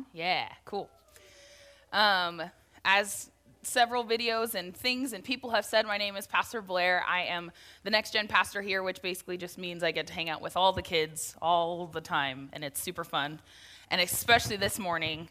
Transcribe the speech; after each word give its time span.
on? 0.00 0.06
Yeah, 0.12 0.48
cool. 0.64 0.88
Um, 1.92 2.42
as 2.84 3.30
several 3.62 4.04
videos 4.04 4.54
and 4.54 4.74
things 4.74 5.12
and 5.12 5.22
people 5.22 5.50
have 5.50 5.64
said, 5.64 5.86
my 5.86 5.98
name 5.98 6.16
is 6.16 6.26
Pastor 6.26 6.62
Blair. 6.62 7.04
I 7.06 7.24
am 7.24 7.50
the 7.84 7.90
next 7.90 8.12
gen 8.12 8.26
pastor 8.26 8.62
here, 8.62 8.82
which 8.82 9.02
basically 9.02 9.36
just 9.36 9.58
means 9.58 9.82
I 9.82 9.92
get 9.92 10.06
to 10.06 10.12
hang 10.12 10.30
out 10.30 10.40
with 10.40 10.56
all 10.56 10.72
the 10.72 10.82
kids 10.82 11.36
all 11.42 11.86
the 11.86 12.00
time, 12.00 12.48
and 12.52 12.64
it's 12.64 12.80
super 12.80 13.04
fun. 13.04 13.40
And 13.90 14.00
especially 14.00 14.56
this 14.56 14.78
morning, 14.78 15.28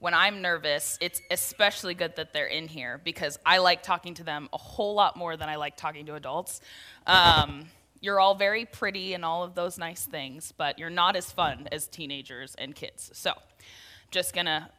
when 0.00 0.14
I'm 0.14 0.42
nervous, 0.42 0.98
it's 1.00 1.20
especially 1.30 1.94
good 1.94 2.16
that 2.16 2.32
they're 2.32 2.46
in 2.46 2.68
here 2.68 3.00
because 3.02 3.38
I 3.44 3.58
like 3.58 3.82
talking 3.82 4.14
to 4.14 4.24
them 4.24 4.48
a 4.52 4.58
whole 4.58 4.94
lot 4.94 5.16
more 5.16 5.36
than 5.36 5.48
I 5.48 5.56
like 5.56 5.76
talking 5.76 6.06
to 6.06 6.14
adults. 6.14 6.60
Um, 7.06 7.66
you're 8.00 8.20
all 8.20 8.34
very 8.34 8.64
pretty 8.64 9.14
and 9.14 9.24
all 9.24 9.42
of 9.42 9.54
those 9.54 9.76
nice 9.76 10.04
things, 10.04 10.52
but 10.56 10.78
you're 10.78 10.90
not 10.90 11.16
as 11.16 11.30
fun 11.30 11.68
as 11.72 11.88
teenagers 11.88 12.54
and 12.56 12.74
kids. 12.74 13.10
So, 13.12 13.32
just 14.10 14.34
gonna, 14.34 14.70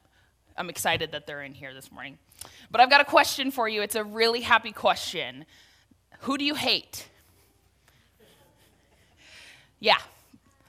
I'm 0.58 0.70
excited 0.70 1.12
that 1.12 1.28
they're 1.28 1.42
in 1.42 1.54
here 1.54 1.74
this 1.74 1.92
morning. 1.92 2.18
But 2.72 2.82
I've 2.82 2.90
got 2.90 3.02
a 3.02 3.06
question 3.06 3.52
for 3.52 3.68
you. 3.68 3.82
It's 3.82 3.96
a 3.96 4.04
really 4.04 4.42
happy 4.42 4.72
question. 4.72 5.46
Who 6.22 6.38
do 6.38 6.44
you 6.44 6.56
hate? 6.56 7.08
Yeah, 9.80 9.98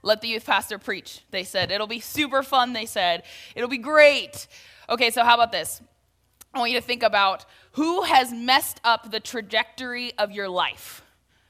let 0.02 0.20
the 0.20 0.28
youth 0.28 0.46
pastor 0.46 0.78
preach. 0.78 1.23
They 1.30 1.42
said, 1.42 1.73
it'll 1.73 1.86
be 1.88 2.00
super 2.00 2.42
fun. 2.42 2.73
They 2.73 2.86
said, 2.86 3.24
it'll 3.56 3.69
be 3.69 3.78
great. 3.78 4.46
Okay, 4.88 5.11
so 5.11 5.24
how 5.24 5.34
about 5.34 5.50
this? 5.50 5.80
I 6.55 6.58
want 6.58 6.70
you 6.70 6.80
to 6.80 6.86
think 6.86 7.02
about 7.02 7.45
who 7.72 8.02
has 8.02 8.33
messed 8.33 8.80
up 8.84 9.11
the 9.11 9.20
trajectory 9.20 10.12
of 10.19 10.30
your 10.33 10.48
life. 10.48 11.02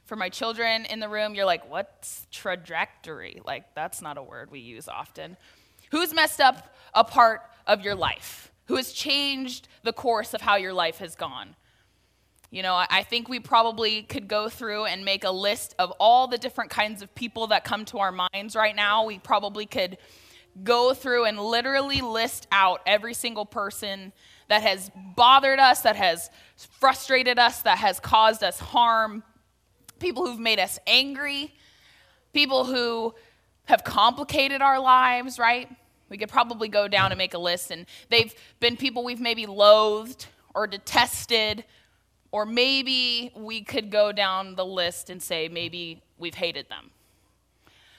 For 0.04 0.16
my 0.16 0.28
children 0.28 0.86
in 0.86 1.00
the 1.00 1.08
room, 1.08 1.34
you're 1.34 1.44
like, 1.44 1.70
what's 1.70 2.26
trajectory? 2.30 3.40
Like, 3.44 3.74
that's 3.74 4.02
not 4.02 4.18
a 4.18 4.22
word 4.22 4.50
we 4.50 4.58
use 4.58 4.88
often. 4.88 5.36
Who's 5.90 6.14
messed 6.14 6.40
up 6.40 6.74
a 6.94 7.04
part 7.04 7.42
of 7.66 7.82
your 7.82 7.94
life? 7.94 8.52
Who 8.66 8.76
has 8.76 8.92
changed 8.92 9.68
the 9.82 9.92
course 9.92 10.34
of 10.34 10.40
how 10.40 10.56
your 10.56 10.72
life 10.72 10.98
has 10.98 11.14
gone? 11.14 11.56
You 12.50 12.62
know, 12.62 12.74
I 12.74 13.04
think 13.04 13.28
we 13.28 13.38
probably 13.38 14.02
could 14.02 14.26
go 14.26 14.48
through 14.48 14.86
and 14.86 15.04
make 15.04 15.22
a 15.22 15.30
list 15.30 15.76
of 15.78 15.92
all 16.00 16.26
the 16.26 16.38
different 16.38 16.70
kinds 16.70 17.00
of 17.00 17.14
people 17.14 17.48
that 17.48 17.62
come 17.62 17.84
to 17.86 17.98
our 17.98 18.10
minds 18.10 18.56
right 18.56 18.74
now. 18.74 19.04
We 19.04 19.20
probably 19.20 19.66
could 19.66 19.98
go 20.64 20.92
through 20.92 21.26
and 21.26 21.38
literally 21.38 22.00
list 22.00 22.48
out 22.50 22.80
every 22.86 23.14
single 23.14 23.46
person 23.46 24.12
that 24.48 24.62
has 24.62 24.90
bothered 25.16 25.60
us, 25.60 25.82
that 25.82 25.94
has 25.94 26.28
frustrated 26.56 27.38
us, 27.38 27.62
that 27.62 27.78
has 27.78 28.00
caused 28.00 28.42
us 28.42 28.58
harm, 28.58 29.22
people 30.00 30.26
who've 30.26 30.40
made 30.40 30.58
us 30.58 30.80
angry, 30.88 31.54
people 32.32 32.64
who 32.64 33.14
have 33.66 33.84
complicated 33.84 34.60
our 34.60 34.80
lives, 34.80 35.38
right? 35.38 35.68
We 36.10 36.18
could 36.18 36.28
probably 36.28 36.68
go 36.68 36.88
down 36.88 37.12
and 37.12 37.18
make 37.18 37.32
a 37.34 37.38
list, 37.38 37.70
and 37.70 37.86
they've 38.10 38.34
been 38.58 38.76
people 38.76 39.04
we've 39.04 39.20
maybe 39.20 39.46
loathed 39.46 40.26
or 40.54 40.66
detested 40.66 41.64
or 42.32 42.46
maybe 42.46 43.32
we 43.34 43.62
could 43.62 43.90
go 43.90 44.12
down 44.12 44.54
the 44.54 44.64
list 44.64 45.10
and 45.10 45.22
say 45.22 45.48
maybe 45.48 46.00
we've 46.18 46.34
hated 46.34 46.68
them. 46.68 46.90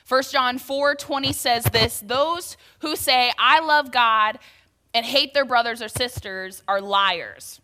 1 0.08 0.24
John 0.24 0.58
4:20 0.58 1.34
says 1.34 1.64
this, 1.66 2.02
those 2.06 2.58
who 2.80 2.96
say 2.96 3.32
I 3.38 3.60
love 3.60 3.92
God 3.92 4.40
and 4.94 5.06
hate 5.06 5.34
their 5.34 5.46
brothers 5.46 5.82
or 5.82 5.88
sisters 5.88 6.64
are 6.68 6.82
liars. 6.82 7.62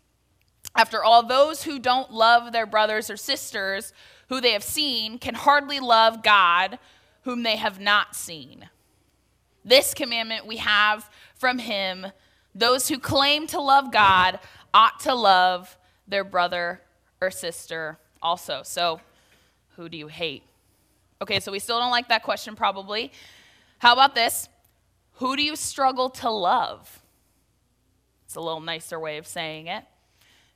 After 0.74 1.02
all, 1.02 1.22
those 1.22 1.64
who 1.64 1.78
don't 1.78 2.12
love 2.12 2.52
their 2.52 2.66
brothers 2.66 3.10
or 3.10 3.16
sisters 3.16 3.92
who 4.28 4.40
they 4.40 4.52
have 4.52 4.62
seen 4.62 5.18
can 5.18 5.34
hardly 5.34 5.80
love 5.80 6.22
God 6.22 6.78
whom 7.22 7.42
they 7.42 7.56
have 7.56 7.80
not 7.80 8.14
seen. 8.14 8.68
This 9.68 9.92
commandment 9.92 10.46
we 10.46 10.56
have 10.56 11.10
from 11.34 11.58
him 11.58 12.06
those 12.54 12.88
who 12.88 12.98
claim 12.98 13.46
to 13.48 13.60
love 13.60 13.92
God 13.92 14.40
ought 14.72 14.98
to 15.00 15.14
love 15.14 15.76
their 16.08 16.24
brother 16.24 16.80
or 17.20 17.30
sister 17.30 17.98
also. 18.22 18.62
So, 18.64 19.00
who 19.76 19.90
do 19.90 19.98
you 19.98 20.08
hate? 20.08 20.42
Okay, 21.20 21.38
so 21.38 21.52
we 21.52 21.58
still 21.58 21.78
don't 21.78 21.90
like 21.90 22.08
that 22.08 22.22
question 22.22 22.56
probably. 22.56 23.12
How 23.78 23.92
about 23.92 24.14
this? 24.14 24.48
Who 25.16 25.36
do 25.36 25.42
you 25.42 25.54
struggle 25.54 26.08
to 26.10 26.30
love? 26.30 27.02
It's 28.24 28.36
a 28.36 28.40
little 28.40 28.60
nicer 28.60 28.98
way 28.98 29.18
of 29.18 29.26
saying 29.26 29.66
it. 29.66 29.84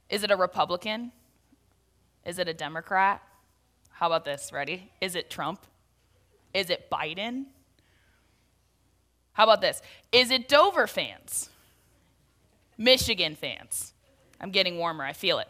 Is 0.08 0.24
it 0.24 0.30
a 0.30 0.36
Republican? 0.36 1.12
Is 2.24 2.38
it 2.38 2.48
a 2.48 2.54
Democrat? 2.54 3.22
How 3.90 4.06
about 4.06 4.24
this? 4.24 4.52
Ready? 4.52 4.90
Is 5.00 5.14
it 5.14 5.28
Trump? 5.28 5.66
Is 6.54 6.70
it 6.70 6.90
Biden? 6.90 7.46
How 9.32 9.44
about 9.44 9.60
this? 9.60 9.80
Is 10.10 10.30
it 10.30 10.48
Dover 10.48 10.86
fans? 10.86 11.48
Michigan 12.76 13.34
fans? 13.34 13.92
I'm 14.40 14.50
getting 14.50 14.78
warmer. 14.78 15.04
I 15.04 15.12
feel 15.12 15.38
it. 15.38 15.48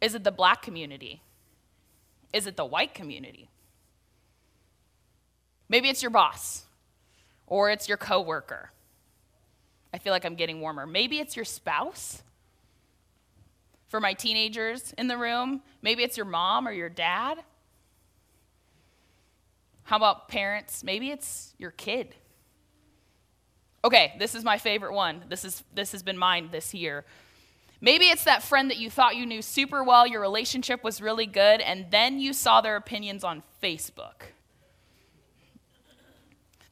Is 0.00 0.14
it 0.14 0.24
the 0.24 0.32
black 0.32 0.62
community? 0.62 1.22
Is 2.32 2.46
it 2.46 2.56
the 2.56 2.64
white 2.64 2.94
community? 2.94 3.48
Maybe 5.68 5.88
it's 5.88 6.02
your 6.02 6.10
boss 6.10 6.64
or 7.46 7.70
it's 7.70 7.88
your 7.88 7.96
coworker. 7.96 8.70
I 9.92 9.98
feel 9.98 10.12
like 10.12 10.24
I'm 10.24 10.34
getting 10.34 10.60
warmer. 10.60 10.86
Maybe 10.86 11.20
it's 11.20 11.36
your 11.36 11.44
spouse. 11.44 12.22
For 13.88 14.00
my 14.00 14.12
teenagers 14.12 14.92
in 14.98 15.06
the 15.06 15.16
room, 15.16 15.62
maybe 15.80 16.02
it's 16.02 16.16
your 16.16 16.26
mom 16.26 16.66
or 16.66 16.72
your 16.72 16.88
dad. 16.88 17.38
How 19.84 19.96
about 19.96 20.28
parents? 20.28 20.82
Maybe 20.82 21.10
it's 21.10 21.54
your 21.58 21.70
kid. 21.70 22.14
Okay, 23.84 24.14
this 24.18 24.34
is 24.34 24.44
my 24.44 24.56
favorite 24.56 24.94
one. 24.94 25.24
This, 25.28 25.44
is, 25.44 25.62
this 25.74 25.92
has 25.92 26.02
been 26.02 26.16
mine 26.16 26.48
this 26.50 26.72
year. 26.72 27.04
Maybe 27.82 28.06
it's 28.06 28.24
that 28.24 28.42
friend 28.42 28.70
that 28.70 28.78
you 28.78 28.88
thought 28.88 29.14
you 29.14 29.26
knew 29.26 29.42
super 29.42 29.84
well, 29.84 30.06
your 30.06 30.22
relationship 30.22 30.82
was 30.82 31.02
really 31.02 31.26
good, 31.26 31.60
and 31.60 31.86
then 31.90 32.18
you 32.18 32.32
saw 32.32 32.62
their 32.62 32.76
opinions 32.76 33.24
on 33.24 33.42
Facebook. 33.62 34.22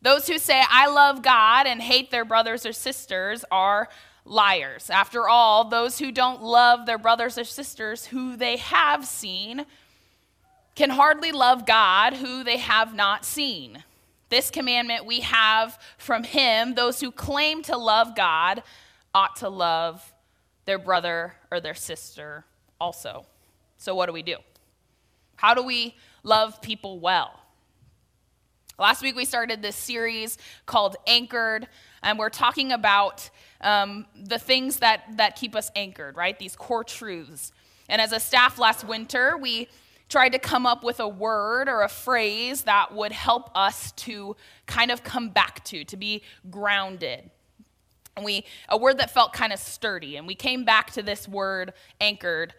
Those 0.00 0.26
who 0.26 0.38
say, 0.38 0.62
I 0.68 0.88
love 0.88 1.22
God 1.22 1.66
and 1.66 1.82
hate 1.82 2.10
their 2.10 2.24
brothers 2.24 2.64
or 2.64 2.72
sisters 2.72 3.44
are 3.50 3.90
liars. 4.24 4.88
After 4.88 5.28
all, 5.28 5.64
those 5.64 5.98
who 5.98 6.12
don't 6.12 6.42
love 6.42 6.86
their 6.86 6.98
brothers 6.98 7.36
or 7.36 7.44
sisters 7.44 8.06
who 8.06 8.36
they 8.36 8.56
have 8.56 9.04
seen 9.04 9.66
can 10.74 10.90
hardly 10.90 11.32
love 11.32 11.66
God 11.66 12.14
who 12.14 12.44
they 12.44 12.58
have 12.58 12.94
not 12.94 13.24
seen. 13.24 13.84
This 14.28 14.50
commandment 14.50 15.04
we 15.04 15.20
have 15.20 15.78
from 15.98 16.24
him 16.24 16.74
those 16.74 17.00
who 17.00 17.10
claim 17.10 17.62
to 17.64 17.76
love 17.76 18.16
God 18.16 18.62
ought 19.14 19.36
to 19.36 19.48
love 19.48 20.12
their 20.64 20.78
brother 20.78 21.34
or 21.50 21.60
their 21.60 21.74
sister 21.74 22.44
also. 22.80 23.26
So, 23.76 23.94
what 23.94 24.06
do 24.06 24.12
we 24.12 24.22
do? 24.22 24.36
How 25.36 25.54
do 25.54 25.62
we 25.62 25.96
love 26.22 26.62
people 26.62 27.00
well? 27.00 27.40
Last 28.78 29.02
week 29.02 29.14
we 29.14 29.24
started 29.24 29.60
this 29.60 29.76
series 29.76 30.38
called 30.66 30.96
Anchored, 31.06 31.68
and 32.02 32.18
we're 32.18 32.30
talking 32.30 32.72
about 32.72 33.28
um, 33.60 34.06
the 34.16 34.38
things 34.38 34.78
that, 34.78 35.04
that 35.18 35.36
keep 35.36 35.54
us 35.54 35.70
anchored, 35.76 36.16
right? 36.16 36.38
These 36.38 36.56
core 36.56 36.84
truths. 36.84 37.52
And 37.88 38.00
as 38.00 38.12
a 38.12 38.18
staff 38.18 38.58
last 38.58 38.84
winter, 38.84 39.36
we 39.36 39.68
tried 40.12 40.32
to 40.32 40.38
come 40.38 40.66
up 40.66 40.84
with 40.84 41.00
a 41.00 41.08
word 41.08 41.68
or 41.68 41.80
a 41.80 41.88
phrase 41.88 42.62
that 42.62 42.94
would 42.94 43.12
help 43.12 43.50
us 43.54 43.92
to 43.92 44.36
kind 44.66 44.90
of 44.90 45.02
come 45.02 45.30
back 45.30 45.64
to, 45.64 45.84
to 45.84 45.96
be 45.96 46.22
grounded. 46.50 47.30
And 48.14 48.24
we 48.24 48.44
a 48.68 48.76
word 48.76 48.98
that 48.98 49.10
felt 49.10 49.32
kind 49.32 49.54
of 49.54 49.58
sturdy, 49.58 50.16
and 50.18 50.26
we 50.26 50.34
came 50.34 50.64
back 50.64 50.90
to 50.92 51.02
this 51.02 51.26
word 51.26 51.72
anchored. 51.98 52.52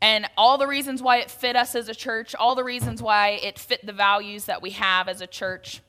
And 0.00 0.26
all 0.38 0.56
the 0.56 0.66
reasons 0.66 1.02
why 1.02 1.18
it 1.18 1.30
fit 1.30 1.56
us 1.56 1.74
as 1.74 1.90
a 1.90 1.94
church, 1.94 2.34
all 2.34 2.54
the 2.54 2.64
reasons 2.64 3.02
why 3.02 3.38
it 3.42 3.58
fit 3.58 3.84
the 3.84 3.92
values 3.92 4.46
that 4.46 4.62
we 4.62 4.70
have 4.70 5.08
as 5.08 5.20
a 5.20 5.26
church. 5.26 5.82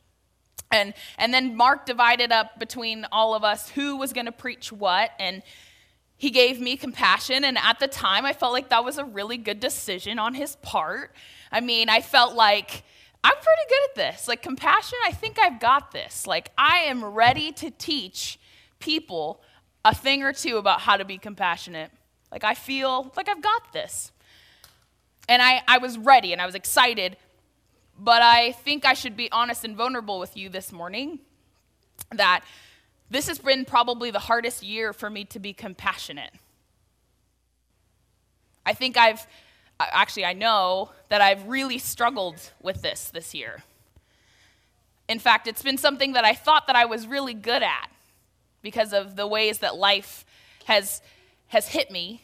And, 0.70 0.94
and 1.18 1.34
then 1.34 1.56
Mark 1.56 1.86
divided 1.86 2.34
up 2.34 2.60
between 2.60 3.06
all 3.12 3.36
of 3.36 3.46
us 3.46 3.70
who 3.70 3.96
was 3.96 4.12
going 4.12 4.26
to 4.26 4.32
preach 4.34 4.72
what. 4.72 5.12
And 5.18 5.44
he 6.20 6.30
gave 6.32 6.60
me 6.60 6.76
compassion. 6.76 7.46
And 7.46 7.58
at 7.58 7.80
the 7.80 7.88
time, 7.88 8.26
I 8.26 8.34
felt 8.34 8.52
like 8.52 8.70
that 8.70 8.84
was 8.84 8.98
a 8.98 9.06
really 9.06 9.38
good 9.38 9.62
decision 9.62 10.20
on 10.20 10.34
his 10.34 10.58
part. 10.58 11.16
I 11.50 11.62
mean, 11.62 11.88
I 11.88 12.02
felt 12.02 12.36
like 12.36 12.84
I'm 13.24 13.34
pretty 13.34 13.70
good 13.70 13.90
at 13.90 13.96
this. 13.96 14.28
Like, 14.28 14.42
compassion, 14.42 15.00
I 15.06 15.14
think 15.14 15.40
I've 15.40 15.62
got 15.62 15.92
this. 15.92 16.28
Like, 16.28 16.52
I 16.58 16.80
am 16.80 17.06
ready 17.06 17.54
to 17.54 17.72
teach 17.72 18.38
people 18.80 19.42
a 19.86 19.96
thing 19.96 20.22
or 20.22 20.34
two 20.34 20.58
about 20.58 20.82
how 20.82 20.98
to 20.98 21.06
be 21.06 21.18
compassionate. 21.18 21.90
Like, 22.34 22.44
I 22.44 22.54
feel 22.54 23.14
like 23.16 23.30
I've 23.30 23.42
got 23.42 23.72
this. 23.72 24.12
And 25.30 25.42
I, 25.42 25.62
I 25.70 25.78
was 25.78 25.98
ready 25.98 26.34
and 26.34 26.42
I 26.42 26.46
was 26.46 26.56
excited, 26.56 27.16
but 27.98 28.22
I 28.22 28.52
think 28.52 28.84
I 28.84 28.94
should 28.94 29.16
be 29.16 29.32
honest 29.32 29.64
and 29.64 29.78
vulnerable 29.78 30.20
with 30.20 30.36
you 30.36 30.50
this 30.50 30.74
morning 30.74 31.20
that 32.12 32.44
this 33.10 33.28
has 33.28 33.40
been 33.40 33.66
probably 33.66 34.12
the 34.12 34.20
hardest 34.20 34.64
year 34.64 34.94
for 34.94 35.10
me 35.10 35.26
to 35.26 35.40
be 35.40 35.54
compassionate. 35.54 36.32
I 38.66 38.74
think 38.74 38.98
I've, 38.98 39.26
actually, 39.80 40.26
I 40.26 40.34
know 40.34 40.92
that 41.10 41.22
I've 41.22 41.48
really 41.48 41.80
struggled 41.80 42.40
with 42.62 42.82
this 42.82 43.10
this 43.10 43.34
year. 43.34 43.64
In 45.08 45.18
fact, 45.18 45.48
it's 45.48 45.64
been 45.64 45.78
something 45.78 46.14
that 46.14 46.24
I 46.24 46.34
thought 46.34 46.68
that 46.68 46.76
I 46.76 46.86
was 46.86 47.08
really 47.08 47.34
good 47.34 47.64
at 47.64 47.90
because 48.62 48.94
of 48.94 49.16
the 49.16 49.26
ways 49.26 49.60
that 49.60 49.76
life 49.76 50.24
has, 50.66 51.02
has 51.48 51.70
hit 51.70 51.90
me. 51.90 52.22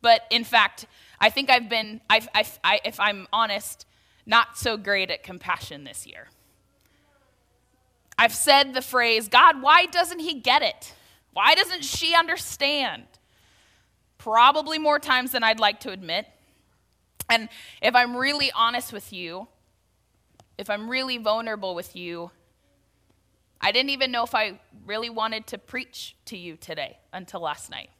But 0.00 0.22
in 0.30 0.44
fact, 0.44 0.86
I 1.20 1.30
think 1.30 1.50
I've 1.50 1.68
been, 1.68 2.00
I've, 2.08 2.28
I've, 2.32 2.58
I, 2.62 2.80
if 2.84 3.00
I'm 3.00 3.26
honest, 3.32 3.86
not 4.24 4.56
so 4.56 4.76
great 4.76 5.10
at 5.10 5.24
compassion 5.24 5.82
this 5.82 6.06
year. 6.06 6.28
I've 8.18 8.34
said 8.34 8.74
the 8.74 8.82
phrase, 8.82 9.28
God, 9.28 9.62
why 9.62 9.86
doesn't 9.86 10.18
he 10.18 10.34
get 10.34 10.62
it? 10.62 10.92
Why 11.32 11.54
doesn't 11.54 11.84
she 11.84 12.14
understand? 12.16 13.04
Probably 14.18 14.78
more 14.78 14.98
times 14.98 15.30
than 15.30 15.44
I'd 15.44 15.60
like 15.60 15.78
to 15.80 15.90
admit. 15.90 16.26
And 17.30 17.48
if 17.80 17.94
I'm 17.94 18.16
really 18.16 18.50
honest 18.52 18.92
with 18.92 19.12
you, 19.12 19.46
if 20.56 20.68
I'm 20.68 20.90
really 20.90 21.18
vulnerable 21.18 21.76
with 21.76 21.94
you, 21.94 22.32
I 23.60 23.70
didn't 23.70 23.90
even 23.90 24.10
know 24.10 24.24
if 24.24 24.34
I 24.34 24.58
really 24.84 25.10
wanted 25.10 25.46
to 25.48 25.58
preach 25.58 26.16
to 26.26 26.36
you 26.36 26.56
today 26.56 26.98
until 27.12 27.40
last 27.40 27.70
night. 27.70 27.90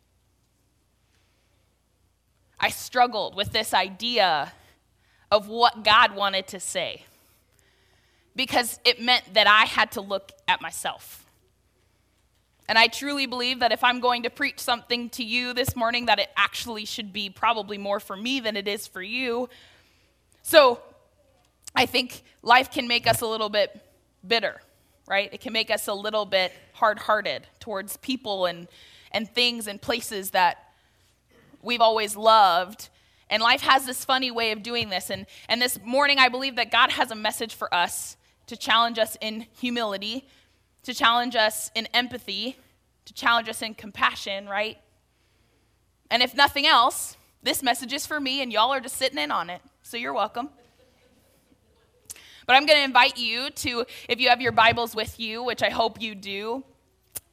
I 2.58 2.70
struggled 2.70 3.36
with 3.36 3.52
this 3.52 3.72
idea 3.72 4.52
of 5.30 5.48
what 5.48 5.84
God 5.84 6.16
wanted 6.16 6.48
to 6.48 6.58
say 6.58 7.04
because 8.38 8.78
it 8.84 9.02
meant 9.02 9.34
that 9.34 9.48
I 9.48 9.64
had 9.64 9.90
to 9.92 10.00
look 10.00 10.30
at 10.46 10.62
myself. 10.62 11.26
And 12.68 12.78
I 12.78 12.86
truly 12.86 13.26
believe 13.26 13.58
that 13.58 13.72
if 13.72 13.82
I'm 13.82 13.98
going 13.98 14.22
to 14.22 14.30
preach 14.30 14.60
something 14.60 15.10
to 15.10 15.24
you 15.24 15.52
this 15.52 15.74
morning, 15.74 16.06
that 16.06 16.20
it 16.20 16.28
actually 16.36 16.84
should 16.84 17.12
be 17.12 17.30
probably 17.30 17.78
more 17.78 17.98
for 17.98 18.16
me 18.16 18.38
than 18.38 18.56
it 18.56 18.68
is 18.68 18.86
for 18.86 19.02
you. 19.02 19.48
So 20.42 20.80
I 21.74 21.86
think 21.86 22.22
life 22.42 22.70
can 22.70 22.86
make 22.86 23.08
us 23.08 23.22
a 23.22 23.26
little 23.26 23.48
bit 23.48 23.76
bitter, 24.24 24.60
right? 25.08 25.28
It 25.32 25.40
can 25.40 25.52
make 25.52 25.68
us 25.68 25.88
a 25.88 25.94
little 25.94 26.24
bit 26.24 26.52
hard 26.74 27.00
hearted 27.00 27.44
towards 27.58 27.96
people 27.96 28.46
and, 28.46 28.68
and 29.10 29.28
things 29.28 29.66
and 29.66 29.82
places 29.82 30.30
that 30.30 30.74
we've 31.60 31.80
always 31.80 32.14
loved. 32.14 32.88
And 33.30 33.42
life 33.42 33.62
has 33.62 33.84
this 33.84 34.04
funny 34.04 34.30
way 34.30 34.52
of 34.52 34.62
doing 34.62 34.90
this. 34.90 35.10
And, 35.10 35.26
and 35.48 35.60
this 35.60 35.80
morning, 35.84 36.20
I 36.20 36.28
believe 36.28 36.54
that 36.54 36.70
God 36.70 36.92
has 36.92 37.10
a 37.10 37.16
message 37.16 37.56
for 37.56 37.74
us 37.74 38.16
to 38.48 38.56
challenge 38.56 38.98
us 38.98 39.16
in 39.20 39.46
humility, 39.58 40.26
to 40.82 40.92
challenge 40.92 41.36
us 41.36 41.70
in 41.74 41.86
empathy, 41.94 42.56
to 43.04 43.14
challenge 43.14 43.48
us 43.48 43.62
in 43.62 43.74
compassion, 43.74 44.48
right? 44.48 44.78
And 46.10 46.22
if 46.22 46.34
nothing 46.34 46.66
else, 46.66 47.16
this 47.42 47.62
message 47.62 47.92
is 47.92 48.06
for 48.06 48.18
me, 48.18 48.42
and 48.42 48.52
y'all 48.52 48.72
are 48.72 48.80
just 48.80 48.96
sitting 48.96 49.18
in 49.18 49.30
on 49.30 49.50
it. 49.50 49.60
So 49.82 49.96
you're 49.96 50.14
welcome. 50.14 50.48
But 52.46 52.56
I'm 52.56 52.64
going 52.64 52.78
to 52.78 52.84
invite 52.84 53.18
you 53.18 53.50
to, 53.50 53.84
if 54.08 54.18
you 54.18 54.30
have 54.30 54.40
your 54.40 54.52
Bibles 54.52 54.94
with 54.96 55.20
you, 55.20 55.42
which 55.42 55.62
I 55.62 55.68
hope 55.68 56.00
you 56.00 56.14
do, 56.14 56.64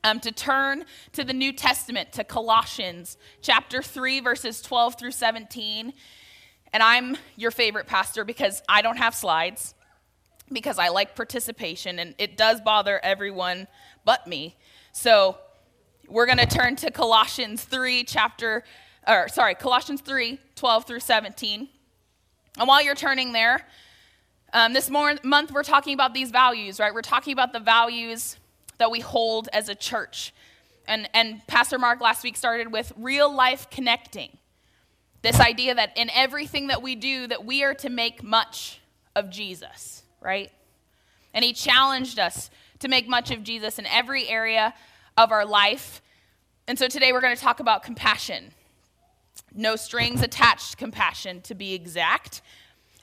um, 0.03 0.19
to 0.19 0.31
turn 0.33 0.83
to 1.13 1.23
the 1.23 1.33
New 1.33 1.53
Testament, 1.53 2.11
to 2.13 2.25
Colossians 2.25 3.17
chapter 3.41 3.81
3, 3.81 4.19
verses 4.19 4.61
12 4.61 4.99
through 4.99 5.11
17. 5.11 5.93
And 6.73 6.83
I'm 6.83 7.15
your 7.37 7.51
favorite 7.51 7.87
pastor 7.87 8.25
because 8.25 8.61
I 8.67 8.81
don't 8.81 8.97
have 8.97 9.15
slides 9.15 9.74
because 10.51 10.77
I 10.77 10.89
like 10.89 11.15
participation, 11.15 11.99
and 11.99 12.15
it 12.17 12.37
does 12.37 12.61
bother 12.61 12.99
everyone 13.03 13.67
but 14.03 14.27
me. 14.27 14.55
So 14.91 15.37
we're 16.07 16.25
going 16.25 16.37
to 16.37 16.45
turn 16.45 16.75
to 16.77 16.91
Colossians 16.91 17.63
3, 17.63 18.03
chapter, 18.03 18.63
or 19.07 19.27
sorry, 19.27 19.55
Colossians 19.55 20.01
3, 20.01 20.39
12 20.55 20.85
through 20.85 20.99
17. 20.99 21.67
And 22.57 22.67
while 22.67 22.81
you're 22.83 22.95
turning 22.95 23.33
there, 23.33 23.65
um, 24.53 24.73
this 24.73 24.89
more, 24.89 25.15
month 25.23 25.51
we're 25.51 25.63
talking 25.63 25.93
about 25.93 26.13
these 26.13 26.31
values, 26.31 26.79
right? 26.79 26.93
We're 26.93 27.01
talking 27.01 27.33
about 27.33 27.51
the 27.51 27.59
values 27.59 28.37
that 28.77 28.91
we 28.91 28.99
hold 28.99 29.49
as 29.51 29.67
a 29.67 29.75
church. 29.75 30.33
And, 30.87 31.09
and 31.13 31.45
Pastor 31.47 31.79
Mark 31.79 31.99
last 31.99 32.23
week 32.23 32.37
started 32.37 32.71
with 32.71 32.93
real 32.95 33.33
life 33.33 33.69
connecting. 33.69 34.37
This 35.23 35.39
idea 35.39 35.73
that 35.73 35.97
in 35.97 36.11
everything 36.11 36.67
that 36.67 36.83
we 36.83 36.95
do, 36.95 37.25
that 37.27 37.43
we 37.45 37.63
are 37.63 37.73
to 37.73 37.89
make 37.89 38.21
much 38.21 38.79
of 39.15 39.31
Jesus 39.31 40.03
right? 40.21 40.51
And 41.33 41.43
he 41.43 41.53
challenged 41.53 42.19
us 42.19 42.49
to 42.79 42.87
make 42.87 43.07
much 43.07 43.31
of 43.31 43.43
Jesus 43.43 43.79
in 43.79 43.85
every 43.85 44.27
area 44.27 44.73
of 45.17 45.31
our 45.31 45.45
life. 45.45 46.01
And 46.67 46.77
so 46.77 46.87
today 46.87 47.11
we're 47.11 47.21
going 47.21 47.35
to 47.35 47.41
talk 47.41 47.59
about 47.59 47.83
compassion. 47.83 48.51
No 49.53 49.75
strings 49.75 50.21
attached 50.21 50.77
compassion, 50.77 51.41
to 51.41 51.55
be 51.55 51.73
exact. 51.73 52.41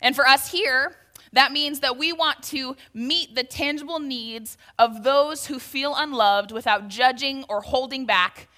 And 0.00 0.14
for 0.14 0.26
us 0.26 0.50
here, 0.50 0.96
that 1.32 1.52
means 1.52 1.80
that 1.80 1.96
we 1.96 2.12
want 2.12 2.42
to 2.44 2.76
meet 2.92 3.34
the 3.34 3.44
tangible 3.44 3.98
needs 3.98 4.58
of 4.78 5.02
those 5.02 5.46
who 5.46 5.58
feel 5.58 5.94
unloved 5.96 6.52
without 6.52 6.88
judging 6.88 7.44
or 7.48 7.62
holding 7.62 8.04
back, 8.04 8.48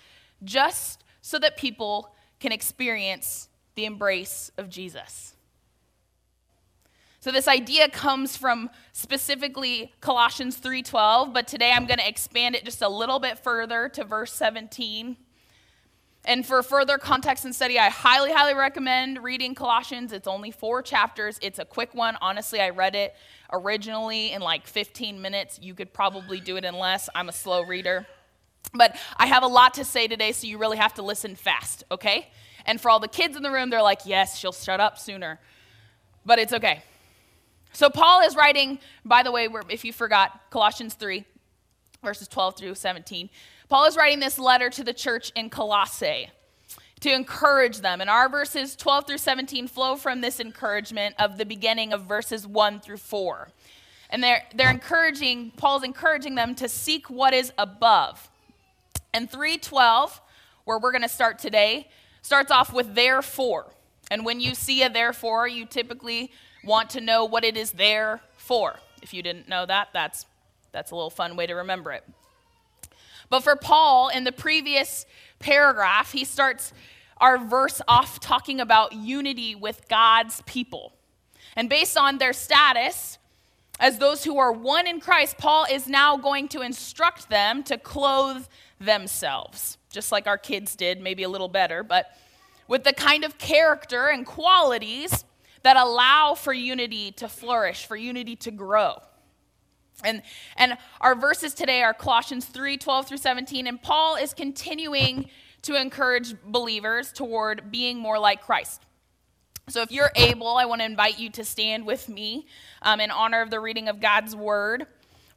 just 0.42 1.04
so 1.20 1.38
that 1.38 1.56
people 1.56 2.14
can 2.40 2.50
experience 2.50 3.48
the 3.76 3.84
embrace 3.84 4.50
of 4.58 4.68
Jesus. 4.68 5.33
So 7.24 7.32
this 7.32 7.48
idea 7.48 7.88
comes 7.88 8.36
from 8.36 8.68
specifically 8.92 9.94
Colossians 10.02 10.58
3:12, 10.58 11.32
but 11.32 11.48
today 11.48 11.72
I'm 11.72 11.86
going 11.86 11.98
to 11.98 12.06
expand 12.06 12.54
it 12.54 12.66
just 12.66 12.82
a 12.82 12.88
little 12.90 13.18
bit 13.18 13.38
further 13.38 13.88
to 13.94 14.04
verse 14.04 14.30
17. 14.34 15.16
And 16.26 16.44
for 16.44 16.62
further 16.62 16.98
context 16.98 17.46
and 17.46 17.54
study, 17.54 17.78
I 17.78 17.88
highly, 17.88 18.30
highly 18.30 18.52
recommend 18.52 19.24
reading 19.24 19.54
Colossians. 19.54 20.12
It's 20.12 20.28
only 20.28 20.50
four 20.50 20.82
chapters. 20.82 21.38
It's 21.40 21.58
a 21.58 21.64
quick 21.64 21.94
one. 21.94 22.18
Honestly, 22.20 22.60
I 22.60 22.68
read 22.68 22.94
it 22.94 23.14
originally 23.50 24.32
in 24.32 24.42
like 24.42 24.66
15 24.66 25.22
minutes. 25.22 25.58
You 25.62 25.72
could 25.72 25.94
probably 25.94 26.40
do 26.40 26.58
it 26.58 26.64
in 26.66 26.74
less. 26.74 27.08
I'm 27.14 27.30
a 27.30 27.32
slow 27.32 27.62
reader. 27.62 28.06
But 28.74 28.98
I 29.16 29.28
have 29.28 29.42
a 29.42 29.46
lot 29.46 29.72
to 29.74 29.84
say 29.86 30.08
today, 30.08 30.32
so 30.32 30.46
you 30.46 30.58
really 30.58 30.76
have 30.76 30.92
to 30.96 31.02
listen 31.02 31.36
fast, 31.36 31.84
okay? 31.90 32.28
And 32.66 32.78
for 32.78 32.90
all 32.90 33.00
the 33.00 33.08
kids 33.08 33.34
in 33.34 33.42
the 33.42 33.50
room, 33.50 33.70
they're 33.70 33.80
like, 33.80 34.00
yes, 34.04 34.36
she'll 34.36 34.52
shut 34.52 34.78
up 34.78 34.98
sooner. 34.98 35.40
But 36.26 36.38
it's 36.38 36.52
okay. 36.52 36.82
So 37.74 37.90
Paul 37.90 38.22
is 38.22 38.36
writing, 38.36 38.78
by 39.04 39.24
the 39.24 39.32
way, 39.32 39.48
if 39.68 39.84
you 39.84 39.92
forgot, 39.92 40.48
Colossians 40.50 40.94
3, 40.94 41.24
verses 42.04 42.28
12 42.28 42.56
through 42.56 42.74
17. 42.76 43.28
Paul 43.68 43.86
is 43.86 43.96
writing 43.96 44.20
this 44.20 44.38
letter 44.38 44.70
to 44.70 44.84
the 44.84 44.92
church 44.92 45.32
in 45.34 45.50
Colossae 45.50 46.30
to 47.00 47.12
encourage 47.12 47.78
them. 47.78 48.00
And 48.00 48.08
our 48.08 48.28
verses 48.28 48.76
12 48.76 49.08
through 49.08 49.18
17 49.18 49.66
flow 49.66 49.96
from 49.96 50.20
this 50.20 50.38
encouragement 50.38 51.16
of 51.18 51.36
the 51.36 51.44
beginning 51.44 51.92
of 51.92 52.02
verses 52.02 52.46
1 52.46 52.78
through 52.78 52.98
4. 52.98 53.48
And 54.08 54.22
they're, 54.22 54.44
they're 54.54 54.70
encouraging, 54.70 55.50
Paul's 55.56 55.82
encouraging 55.82 56.36
them 56.36 56.54
to 56.54 56.68
seek 56.68 57.10
what 57.10 57.34
is 57.34 57.52
above. 57.58 58.30
And 59.12 59.28
312, 59.28 60.20
where 60.64 60.78
we're 60.78 60.92
going 60.92 61.02
to 61.02 61.08
start 61.08 61.40
today, 61.40 61.88
starts 62.22 62.52
off 62.52 62.72
with 62.72 62.94
therefore. 62.94 63.72
And 64.12 64.24
when 64.24 64.38
you 64.38 64.54
see 64.54 64.82
a 64.84 64.88
therefore, 64.88 65.48
you 65.48 65.66
typically 65.66 66.30
want 66.66 66.90
to 66.90 67.00
know 67.00 67.24
what 67.24 67.44
it 67.44 67.56
is 67.56 67.72
there 67.72 68.20
for. 68.36 68.76
If 69.02 69.14
you 69.14 69.22
didn't 69.22 69.48
know 69.48 69.66
that, 69.66 69.88
that's, 69.92 70.26
that's 70.72 70.90
a 70.90 70.94
little 70.94 71.10
fun 71.10 71.36
way 71.36 71.46
to 71.46 71.54
remember 71.54 71.92
it. 71.92 72.04
But 73.30 73.42
for 73.42 73.56
Paul, 73.56 74.08
in 74.08 74.24
the 74.24 74.32
previous 74.32 75.06
paragraph, 75.38 76.12
he 76.12 76.24
starts 76.24 76.72
our 77.18 77.38
verse 77.38 77.80
off 77.88 78.20
talking 78.20 78.60
about 78.60 78.92
unity 78.92 79.54
with 79.54 79.88
God's 79.88 80.42
people. 80.42 80.92
And 81.56 81.68
based 81.68 81.96
on 81.96 82.18
their 82.18 82.32
status 82.32 83.18
as 83.80 83.98
those 83.98 84.24
who 84.24 84.38
are 84.38 84.52
one 84.52 84.86
in 84.86 85.00
Christ, 85.00 85.38
Paul 85.38 85.66
is 85.70 85.88
now 85.88 86.16
going 86.16 86.48
to 86.48 86.60
instruct 86.60 87.28
them 87.28 87.62
to 87.64 87.78
clothe 87.78 88.46
themselves, 88.80 89.78
just 89.90 90.12
like 90.12 90.26
our 90.26 90.38
kids 90.38 90.76
did, 90.76 91.00
maybe 91.00 91.22
a 91.22 91.28
little 91.28 91.48
better, 91.48 91.82
but 91.82 92.06
with 92.68 92.84
the 92.84 92.92
kind 92.92 93.24
of 93.24 93.38
character 93.38 94.08
and 94.08 94.24
qualities 94.24 95.24
that 95.64 95.76
allow 95.76 96.34
for 96.34 96.52
unity 96.52 97.10
to 97.12 97.28
flourish, 97.28 97.86
for 97.86 97.96
unity 97.96 98.36
to 98.36 98.50
grow. 98.50 99.02
And, 100.04 100.22
and 100.56 100.76
our 101.00 101.14
verses 101.14 101.54
today 101.54 101.82
are 101.82 101.94
Colossians 101.94 102.44
3 102.44 102.76
12 102.76 103.08
through 103.08 103.16
17. 103.18 103.66
And 103.66 103.82
Paul 103.82 104.16
is 104.16 104.34
continuing 104.34 105.28
to 105.62 105.80
encourage 105.80 106.34
believers 106.44 107.12
toward 107.12 107.70
being 107.70 107.98
more 107.98 108.18
like 108.18 108.42
Christ. 108.42 108.82
So 109.70 109.80
if 109.80 109.90
you're 109.90 110.10
able, 110.14 110.58
I 110.58 110.66
want 110.66 110.82
to 110.82 110.84
invite 110.84 111.18
you 111.18 111.30
to 111.30 111.44
stand 111.44 111.86
with 111.86 112.10
me 112.10 112.46
um, 112.82 113.00
in 113.00 113.10
honor 113.10 113.40
of 113.40 113.48
the 113.48 113.60
reading 113.60 113.88
of 113.88 113.98
God's 113.98 114.36
word. 114.36 114.86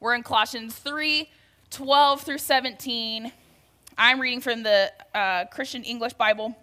We're 0.01 0.15
in 0.15 0.23
Colossians 0.23 0.75
3 0.75 1.29
12 1.69 2.21
through 2.21 2.37
17. 2.37 3.31
I'm 3.97 4.19
reading 4.19 4.41
from 4.41 4.63
the 4.63 4.91
uh, 5.15 5.45
Christian 5.45 5.83
English 5.83 6.13
Bible, 6.13 6.57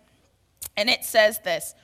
and 0.76 0.90
it 0.90 1.04
says 1.04 1.40
this 1.40 1.74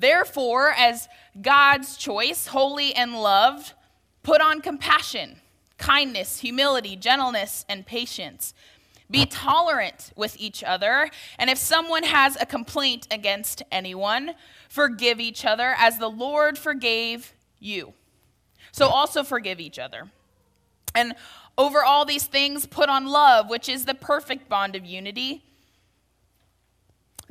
Therefore, 0.00 0.70
as 0.70 1.08
God's 1.40 1.98
choice, 1.98 2.46
holy 2.46 2.94
and 2.94 3.20
loved, 3.20 3.74
put 4.22 4.40
on 4.40 4.62
compassion, 4.62 5.40
kindness, 5.76 6.40
humility, 6.40 6.96
gentleness, 6.96 7.66
and 7.68 7.84
patience. 7.84 8.54
Be 9.10 9.26
tolerant 9.26 10.12
with 10.16 10.36
each 10.38 10.64
other, 10.64 11.10
and 11.38 11.50
if 11.50 11.58
someone 11.58 12.04
has 12.04 12.36
a 12.40 12.46
complaint 12.46 13.08
against 13.10 13.62
anyone, 13.70 14.34
forgive 14.70 15.20
each 15.20 15.44
other 15.44 15.74
as 15.76 15.98
the 15.98 16.08
Lord 16.08 16.56
forgave 16.56 17.34
you. 17.58 17.92
So 18.72 18.86
also 18.86 19.22
forgive 19.22 19.60
each 19.60 19.78
other. 19.78 20.10
And 20.94 21.14
over 21.58 21.84
all 21.84 22.06
these 22.06 22.24
things, 22.24 22.66
put 22.66 22.88
on 22.88 23.04
love, 23.04 23.50
which 23.50 23.68
is 23.68 23.84
the 23.84 23.94
perfect 23.94 24.48
bond 24.48 24.76
of 24.76 24.86
unity. 24.86 25.44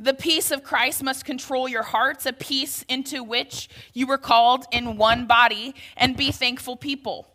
The 0.00 0.14
peace 0.14 0.50
of 0.50 0.64
Christ 0.64 1.02
must 1.02 1.26
control 1.26 1.68
your 1.68 1.82
hearts, 1.82 2.24
a 2.24 2.32
peace 2.32 2.86
into 2.88 3.22
which 3.22 3.68
you 3.92 4.06
were 4.06 4.16
called 4.16 4.64
in 4.72 4.96
one 4.96 5.26
body, 5.26 5.74
and 5.94 6.16
be 6.16 6.32
thankful 6.32 6.74
people. 6.74 7.28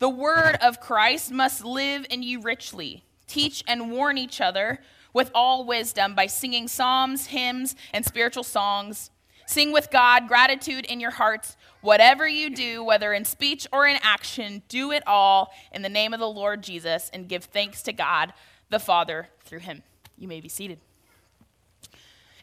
The 0.00 0.10
word 0.10 0.58
of 0.60 0.80
Christ 0.80 1.32
must 1.32 1.64
live 1.64 2.04
in 2.10 2.22
you 2.22 2.42
richly. 2.42 3.04
Teach 3.26 3.64
and 3.66 3.90
warn 3.90 4.18
each 4.18 4.42
other 4.42 4.80
with 5.14 5.30
all 5.34 5.64
wisdom 5.64 6.14
by 6.14 6.26
singing 6.26 6.68
psalms, 6.68 7.28
hymns, 7.28 7.74
and 7.94 8.04
spiritual 8.04 8.44
songs. 8.44 9.10
Sing 9.46 9.72
with 9.72 9.90
God 9.90 10.28
gratitude 10.28 10.84
in 10.84 11.00
your 11.00 11.12
hearts. 11.12 11.56
Whatever 11.80 12.28
you 12.28 12.50
do, 12.50 12.84
whether 12.84 13.14
in 13.14 13.24
speech 13.24 13.66
or 13.72 13.86
in 13.86 13.96
action, 14.02 14.62
do 14.68 14.92
it 14.92 15.02
all 15.06 15.54
in 15.72 15.80
the 15.80 15.88
name 15.88 16.12
of 16.12 16.20
the 16.20 16.28
Lord 16.28 16.62
Jesus 16.62 17.10
and 17.14 17.30
give 17.30 17.44
thanks 17.44 17.80
to 17.84 17.94
God 17.94 18.34
the 18.68 18.78
Father 18.78 19.28
through 19.42 19.60
him. 19.60 19.82
You 20.18 20.28
may 20.28 20.42
be 20.42 20.50
seated. 20.50 20.80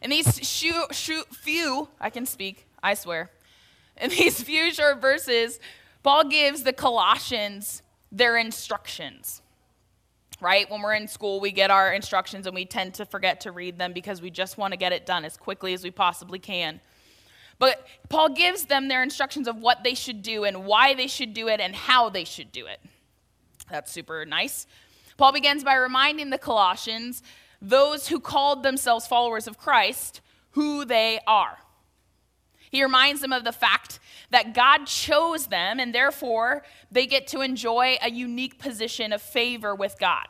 In 0.02 0.10
these 0.10 0.38
few, 0.40 0.86
few, 1.30 1.88
I 2.00 2.10
can 2.10 2.26
speak, 2.26 2.66
I 2.82 2.94
swear. 2.94 3.30
In 4.00 4.10
these 4.18 4.42
few 4.42 4.72
short 4.74 5.00
verses, 5.00 5.60
Paul 6.02 6.24
gives 6.24 6.64
the 6.64 6.72
Colossians 6.72 7.82
their 8.10 8.36
instructions. 8.36 9.40
Right? 10.40 10.68
When 10.68 10.82
we're 10.82 10.94
in 10.94 11.06
school, 11.06 11.38
we 11.38 11.52
get 11.52 11.70
our 11.70 11.92
instructions 11.92 12.48
and 12.48 12.54
we 12.54 12.64
tend 12.64 12.94
to 12.94 13.06
forget 13.06 13.40
to 13.42 13.52
read 13.52 13.78
them 13.78 13.92
because 13.92 14.20
we 14.20 14.28
just 14.28 14.58
want 14.58 14.72
to 14.72 14.76
get 14.76 14.92
it 14.92 15.06
done 15.06 15.24
as 15.24 15.36
quickly 15.36 15.72
as 15.72 15.84
we 15.84 15.92
possibly 15.92 16.40
can. 16.40 16.80
But 17.60 17.86
Paul 18.08 18.30
gives 18.30 18.64
them 18.64 18.88
their 18.88 19.04
instructions 19.04 19.46
of 19.46 19.58
what 19.58 19.84
they 19.84 19.94
should 19.94 20.20
do 20.20 20.42
and 20.42 20.64
why 20.64 20.94
they 20.94 21.06
should 21.06 21.32
do 21.32 21.46
it 21.46 21.60
and 21.60 21.76
how 21.76 22.08
they 22.08 22.24
should 22.24 22.50
do 22.50 22.66
it. 22.66 22.80
That's 23.70 23.92
super 23.92 24.26
nice. 24.26 24.66
Paul 25.16 25.30
begins 25.30 25.62
by 25.62 25.74
reminding 25.74 26.30
the 26.30 26.38
Colossians 26.38 27.22
those 27.62 28.08
who 28.08 28.20
called 28.20 28.62
themselves 28.62 29.06
followers 29.06 29.46
of 29.46 29.56
Christ 29.56 30.20
who 30.50 30.84
they 30.84 31.20
are. 31.26 31.58
He 32.70 32.82
reminds 32.82 33.20
them 33.20 33.32
of 33.32 33.44
the 33.44 33.52
fact 33.52 34.00
that 34.30 34.54
God 34.54 34.86
chose 34.86 35.46
them, 35.46 35.78
and 35.78 35.94
therefore 35.94 36.64
they 36.90 37.06
get 37.06 37.26
to 37.28 37.40
enjoy 37.40 37.98
a 38.02 38.10
unique 38.10 38.58
position 38.58 39.12
of 39.12 39.22
favor 39.22 39.74
with 39.74 39.96
God. 40.00 40.26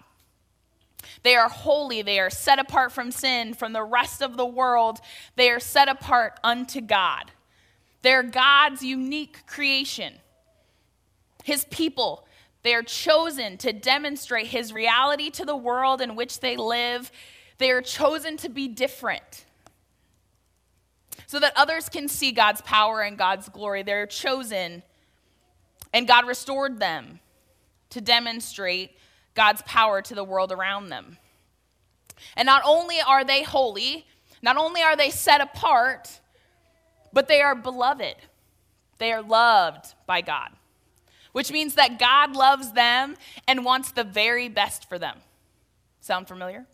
They 1.22 1.36
are 1.36 1.48
holy. 1.48 2.02
They 2.02 2.18
are 2.18 2.30
set 2.30 2.58
apart 2.58 2.92
from 2.92 3.10
sin, 3.10 3.54
from 3.54 3.72
the 3.72 3.82
rest 3.82 4.22
of 4.22 4.36
the 4.36 4.46
world. 4.46 5.00
They 5.36 5.50
are 5.50 5.60
set 5.60 5.88
apart 5.88 6.38
unto 6.44 6.80
God. 6.80 7.30
They're 8.02 8.22
God's 8.22 8.82
unique 8.82 9.46
creation. 9.46 10.14
His 11.44 11.64
people, 11.66 12.26
they 12.62 12.74
are 12.74 12.82
chosen 12.82 13.56
to 13.58 13.72
demonstrate 13.72 14.46
his 14.46 14.72
reality 14.72 15.30
to 15.30 15.44
the 15.44 15.56
world 15.56 16.00
in 16.00 16.14
which 16.14 16.40
they 16.40 16.56
live. 16.56 17.10
They 17.58 17.70
are 17.70 17.82
chosen 17.82 18.36
to 18.38 18.48
be 18.48 18.68
different 18.68 19.44
so 21.26 21.40
that 21.40 21.52
others 21.56 21.88
can 21.88 22.08
see 22.08 22.30
God's 22.30 22.60
power 22.60 23.00
and 23.00 23.18
God's 23.18 23.48
glory. 23.48 23.82
They're 23.82 24.06
chosen, 24.06 24.82
and 25.92 26.06
God 26.06 26.26
restored 26.26 26.78
them 26.78 27.20
to 27.90 28.00
demonstrate 28.00 28.96
God's 29.34 29.62
power 29.62 30.00
to 30.02 30.14
the 30.14 30.24
world 30.24 30.52
around 30.52 30.88
them. 30.88 31.18
And 32.36 32.46
not 32.46 32.62
only 32.64 33.00
are 33.00 33.24
they 33.24 33.42
holy, 33.42 34.06
not 34.40 34.56
only 34.56 34.82
are 34.82 34.96
they 34.96 35.10
set 35.10 35.40
apart, 35.40 36.20
but 37.12 37.28
they 37.28 37.40
are 37.40 37.54
beloved. 37.54 38.16
They 38.98 39.12
are 39.12 39.22
loved 39.22 39.94
by 40.06 40.20
God 40.20 40.50
which 41.32 41.50
means 41.50 41.74
that 41.74 41.98
God 41.98 42.36
loves 42.36 42.72
them 42.72 43.16
and 43.48 43.64
wants 43.64 43.92
the 43.92 44.04
very 44.04 44.48
best 44.48 44.88
for 44.88 44.98
them. 44.98 45.18
Sound 46.00 46.28
familiar? 46.28 46.66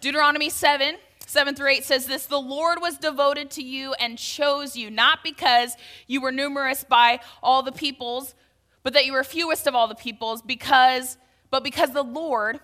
Deuteronomy 0.00 0.50
7 0.50 0.96
7 1.26 1.54
through 1.54 1.68
8 1.68 1.84
says 1.84 2.06
this 2.06 2.26
The 2.26 2.38
Lord 2.38 2.80
was 2.80 2.98
devoted 2.98 3.50
to 3.52 3.62
you 3.62 3.94
and 3.94 4.18
chose 4.18 4.76
you, 4.76 4.90
not 4.90 5.24
because 5.24 5.76
you 6.06 6.20
were 6.20 6.32
numerous 6.32 6.84
by 6.84 7.20
all 7.42 7.62
the 7.62 7.72
peoples, 7.72 8.34
but 8.82 8.92
that 8.92 9.06
you 9.06 9.12
were 9.12 9.24
fewest 9.24 9.66
of 9.66 9.74
all 9.74 9.88
the 9.88 9.94
peoples, 9.94 10.42
because, 10.42 11.16
but 11.50 11.64
because 11.64 11.92
the 11.92 12.04
Lord 12.04 12.60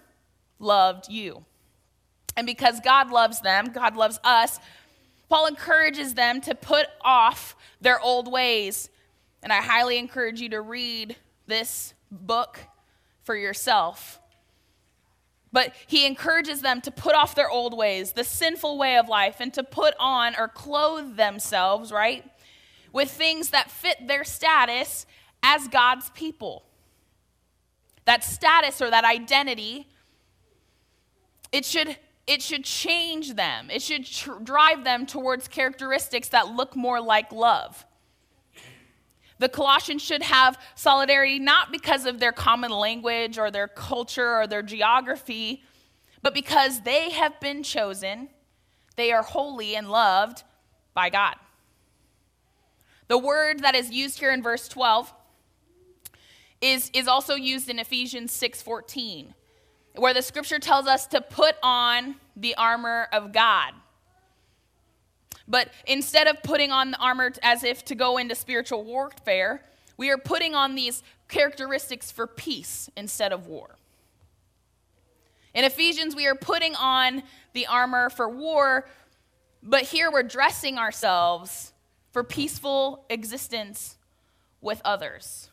loved 0.59 1.09
you. 1.09 1.45
And 2.37 2.47
because 2.47 2.81
God 2.81 3.11
loves 3.11 3.40
them, 3.40 3.73
God 3.73 3.97
loves 3.97 4.21
us, 4.23 4.61
Paul 5.29 5.47
encourages 5.47 6.14
them 6.14 6.40
to 6.43 6.55
put 6.55 6.87
off 7.02 7.57
their 7.81 8.00
old 8.00 8.31
ways 8.31 8.90
and 9.42 9.52
I 9.52 9.61
highly 9.62 9.99
encourage 9.99 10.40
you 10.40 10.49
to 10.50 10.61
read 10.61 11.16
this 11.47 11.94
book 12.11 12.59
for 13.23 13.35
yourself. 13.35 14.20
But 15.52 15.75
he 15.87 16.06
encourages 16.06 16.61
them 16.61 16.80
to 16.82 16.90
put 16.90 17.14
off 17.14 17.35
their 17.35 17.50
old 17.50 17.76
ways, 17.76 18.12
the 18.12 18.25
sinful 18.25 18.78
way 18.78 18.97
of 18.97 19.09
life, 19.09 19.37
and 19.40 19.52
to 19.54 19.64
put 19.64 19.94
on 19.99 20.35
or 20.38 20.47
clothe 20.47 21.16
themselves, 21.16 21.90
right, 21.90 22.25
with 22.92 23.11
things 23.11 23.50
that 23.50 23.70
fit 23.70 24.06
their 24.06 24.25
status 24.25 25.06
as 25.42 25.66
God's 25.68 26.11
people. 26.11 26.64
That 28.04 28.23
status 28.23 28.80
or 28.80 28.90
that 28.90 29.04
identity, 29.04 29.88
it 31.52 31.64
should 31.64 31.97
it 32.26 32.42
should 32.42 32.64
change 32.64 33.35
them. 33.35 33.70
It 33.70 33.82
should 33.82 34.06
tr- 34.06 34.38
drive 34.44 34.85
them 34.85 35.04
towards 35.04 35.49
characteristics 35.49 36.28
that 36.28 36.54
look 36.54 36.76
more 36.76 37.00
like 37.00 37.32
love. 37.32 37.85
The 39.40 39.49
Colossians 39.49 40.02
should 40.02 40.23
have 40.23 40.59
solidarity 40.75 41.38
not 41.38 41.73
because 41.73 42.04
of 42.04 42.20
their 42.20 42.30
common 42.30 42.70
language 42.70 43.38
or 43.38 43.50
their 43.50 43.68
culture 43.68 44.37
or 44.37 44.47
their 44.47 44.62
geography, 44.62 45.64
but 46.20 46.35
because 46.35 46.82
they 46.82 47.09
have 47.11 47.40
been 47.40 47.62
chosen, 47.62 48.28
they 48.97 49.12
are 49.12 49.23
holy 49.23 49.75
and 49.75 49.90
loved 49.90 50.42
by 50.92 51.09
God. 51.09 51.37
The 53.09 53.16
word 53.16 53.61
that 53.61 53.75
is 53.75 53.90
used 53.90 54.18
here 54.18 54.30
in 54.30 54.42
verse 54.42 54.68
12 54.68 55.11
is, 56.61 56.90
is 56.92 57.09
also 57.09 57.35
used 57.35 57.70
in 57.70 57.78
Ephesians 57.78 58.32
6:14, 58.32 59.32
where 59.97 60.12
the 60.12 60.20
scripture 60.20 60.59
tells 60.59 60.87
us 60.87 61.06
to 61.06 61.23
put 61.23 61.56
on 61.62 62.16
the 62.37 62.54
armor 62.56 63.09
of 63.11 63.32
God. 63.32 63.73
But 65.50 65.69
instead 65.85 66.28
of 66.28 66.42
putting 66.45 66.71
on 66.71 66.92
the 66.92 66.99
armor 66.99 67.33
as 67.42 67.64
if 67.64 67.85
to 67.87 67.97
go 67.97 68.19
into 68.19 68.37
spiritual 68.37 68.85
warfare, 68.85 69.64
we 69.97 70.09
are 70.09 70.16
putting 70.16 70.54
on 70.54 70.76
these 70.76 71.02
characteristics 71.28 72.12
for 72.12 72.28
peace 72.28 72.88
instead 72.97 73.33
of 73.33 73.49
war. 73.49 73.75
In 75.52 75.64
Ephesians, 75.64 76.14
we 76.14 76.28
are 76.28 76.37
putting 76.37 76.76
on 76.76 77.25
the 77.52 77.66
armor 77.66 78.11
for 78.11 78.28
war, 78.28 78.88
but 79.61 79.83
here 79.83 80.11
we're 80.11 80.23
dressing 80.23 80.78
ourselves 80.78 81.73
for 82.12 82.23
peaceful 82.23 83.04
existence 83.11 83.97
with 84.61 84.80
others. 84.85 85.50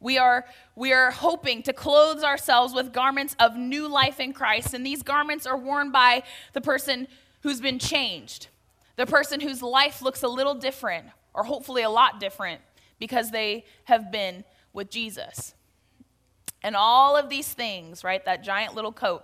We 0.00 0.16
are, 0.16 0.46
we 0.74 0.94
are 0.94 1.10
hoping 1.10 1.62
to 1.64 1.74
clothe 1.74 2.24
ourselves 2.24 2.72
with 2.72 2.92
garments 2.92 3.36
of 3.38 3.56
new 3.56 3.86
life 3.86 4.18
in 4.18 4.32
Christ, 4.32 4.72
and 4.72 4.84
these 4.84 5.02
garments 5.02 5.46
are 5.46 5.56
worn 5.56 5.92
by 5.92 6.22
the 6.54 6.62
person 6.62 7.06
who's 7.42 7.60
been 7.60 7.78
changed, 7.78 8.48
the 8.96 9.04
person 9.04 9.40
whose 9.40 9.62
life 9.62 10.00
looks 10.00 10.22
a 10.22 10.28
little 10.28 10.54
different, 10.54 11.06
or 11.34 11.44
hopefully 11.44 11.82
a 11.82 11.90
lot 11.90 12.18
different, 12.18 12.62
because 12.98 13.30
they 13.30 13.64
have 13.84 14.10
been 14.10 14.44
with 14.72 14.90
Jesus. 14.90 15.54
And 16.62 16.74
all 16.74 17.16
of 17.16 17.28
these 17.28 17.52
things, 17.52 18.02
right? 18.02 18.24
That 18.24 18.42
giant 18.42 18.74
little 18.74 18.92
coat, 18.92 19.22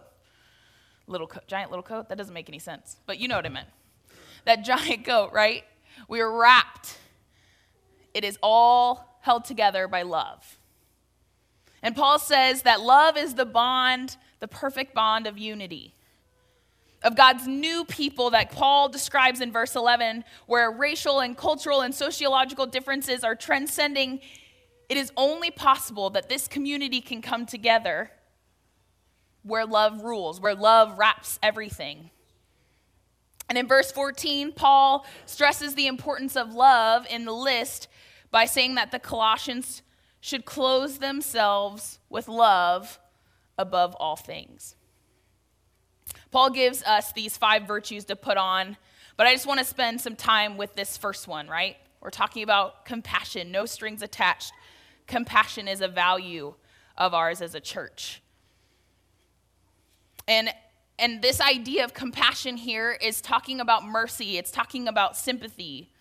little 1.06 1.30
giant 1.46 1.70
little 1.70 1.82
coat, 1.82 2.10
that 2.10 2.18
doesn't 2.18 2.34
make 2.34 2.50
any 2.50 2.58
sense, 2.58 2.96
but 3.06 3.18
you 3.18 3.28
know 3.28 3.36
what 3.36 3.46
I 3.46 3.50
meant. 3.50 3.68
That 4.44 4.62
giant 4.62 5.04
coat, 5.06 5.32
right? 5.32 5.64
We 6.06 6.20
are 6.20 6.30
wrapped. 6.30 6.98
It 8.12 8.24
is 8.24 8.38
all 8.42 9.18
held 9.22 9.44
together 9.46 9.88
by 9.88 10.02
love. 10.02 10.58
And 11.82 11.94
Paul 11.94 12.18
says 12.18 12.62
that 12.62 12.80
love 12.80 13.16
is 13.16 13.34
the 13.34 13.44
bond, 13.44 14.16
the 14.40 14.48
perfect 14.48 14.94
bond 14.94 15.26
of 15.26 15.38
unity. 15.38 15.94
Of 17.02 17.16
God's 17.16 17.46
new 17.46 17.84
people 17.84 18.30
that 18.30 18.50
Paul 18.50 18.88
describes 18.88 19.40
in 19.40 19.52
verse 19.52 19.76
11, 19.76 20.24
where 20.46 20.70
racial 20.70 21.20
and 21.20 21.36
cultural 21.36 21.82
and 21.82 21.94
sociological 21.94 22.66
differences 22.66 23.22
are 23.22 23.34
transcending, 23.34 24.20
it 24.88 24.96
is 24.96 25.12
only 25.16 25.50
possible 25.50 26.10
that 26.10 26.28
this 26.28 26.48
community 26.48 27.00
can 27.00 27.22
come 27.22 27.46
together 27.46 28.10
where 29.42 29.66
love 29.66 30.02
rules, 30.02 30.40
where 30.40 30.54
love 30.54 30.98
wraps 30.98 31.38
everything. 31.42 32.10
And 33.48 33.56
in 33.56 33.68
verse 33.68 33.92
14, 33.92 34.52
Paul 34.52 35.06
stresses 35.24 35.74
the 35.74 35.86
importance 35.86 36.36
of 36.36 36.52
love 36.52 37.06
in 37.08 37.24
the 37.24 37.32
list 37.32 37.86
by 38.30 38.44
saying 38.44 38.74
that 38.74 38.90
the 38.90 38.98
Colossians 38.98 39.82
should 40.26 40.44
clothe 40.44 40.98
themselves 40.98 42.00
with 42.10 42.26
love 42.26 42.98
above 43.56 43.94
all 43.94 44.16
things. 44.16 44.74
Paul 46.32 46.50
gives 46.50 46.82
us 46.82 47.12
these 47.12 47.36
five 47.36 47.62
virtues 47.62 48.06
to 48.06 48.16
put 48.16 48.36
on, 48.36 48.76
but 49.16 49.28
I 49.28 49.32
just 49.32 49.46
want 49.46 49.60
to 49.60 49.64
spend 49.64 50.00
some 50.00 50.16
time 50.16 50.56
with 50.56 50.74
this 50.74 50.96
first 50.96 51.28
one, 51.28 51.46
right? 51.46 51.76
We're 52.00 52.10
talking 52.10 52.42
about 52.42 52.84
compassion, 52.84 53.52
no 53.52 53.66
strings 53.66 54.02
attached. 54.02 54.52
Compassion 55.06 55.68
is 55.68 55.80
a 55.80 55.86
value 55.86 56.54
of 56.98 57.14
ours 57.14 57.40
as 57.40 57.54
a 57.54 57.60
church. 57.60 58.20
And 60.26 60.52
and 60.98 61.22
this 61.22 61.40
idea 61.40 61.84
of 61.84 61.94
compassion 61.94 62.56
here 62.56 62.98
is 63.00 63.20
talking 63.20 63.60
about 63.60 63.86
mercy, 63.86 64.38
it's 64.38 64.50
talking 64.50 64.88
about 64.88 65.16
sympathy. 65.16 65.92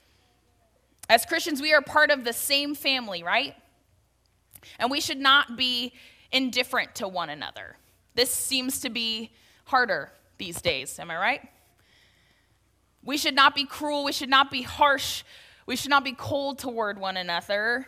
As 1.08 1.28
Christians, 1.28 1.62
we 1.62 1.76
are 1.76 1.82
part 1.84 2.10
of 2.10 2.24
the 2.24 2.34
same 2.34 2.74
family, 2.74 3.22
right? 3.22 3.54
And 4.80 4.92
we 4.92 5.02
should 5.02 5.20
not 5.20 5.58
be 5.58 5.94
indifferent 6.32 6.96
to 6.96 7.08
one 7.08 7.30
another. 7.30 7.78
This 8.14 8.32
seems 8.32 8.80
to 8.82 8.90
be 8.90 9.32
harder 9.66 10.12
these 10.38 10.62
days, 10.62 11.00
am 11.00 11.12
I 11.12 11.18
right? 11.18 11.42
We 13.04 13.18
should 13.18 13.36
not 13.36 13.56
be 13.56 13.66
cruel, 13.66 14.04
we 14.04 14.12
should 14.12 14.30
not 14.30 14.52
be 14.52 14.64
harsh, 14.64 15.24
we 15.66 15.76
should 15.76 15.90
not 15.90 16.04
be 16.04 16.14
cold 16.14 16.60
toward 16.60 17.00
one 17.00 17.18
another. 17.18 17.88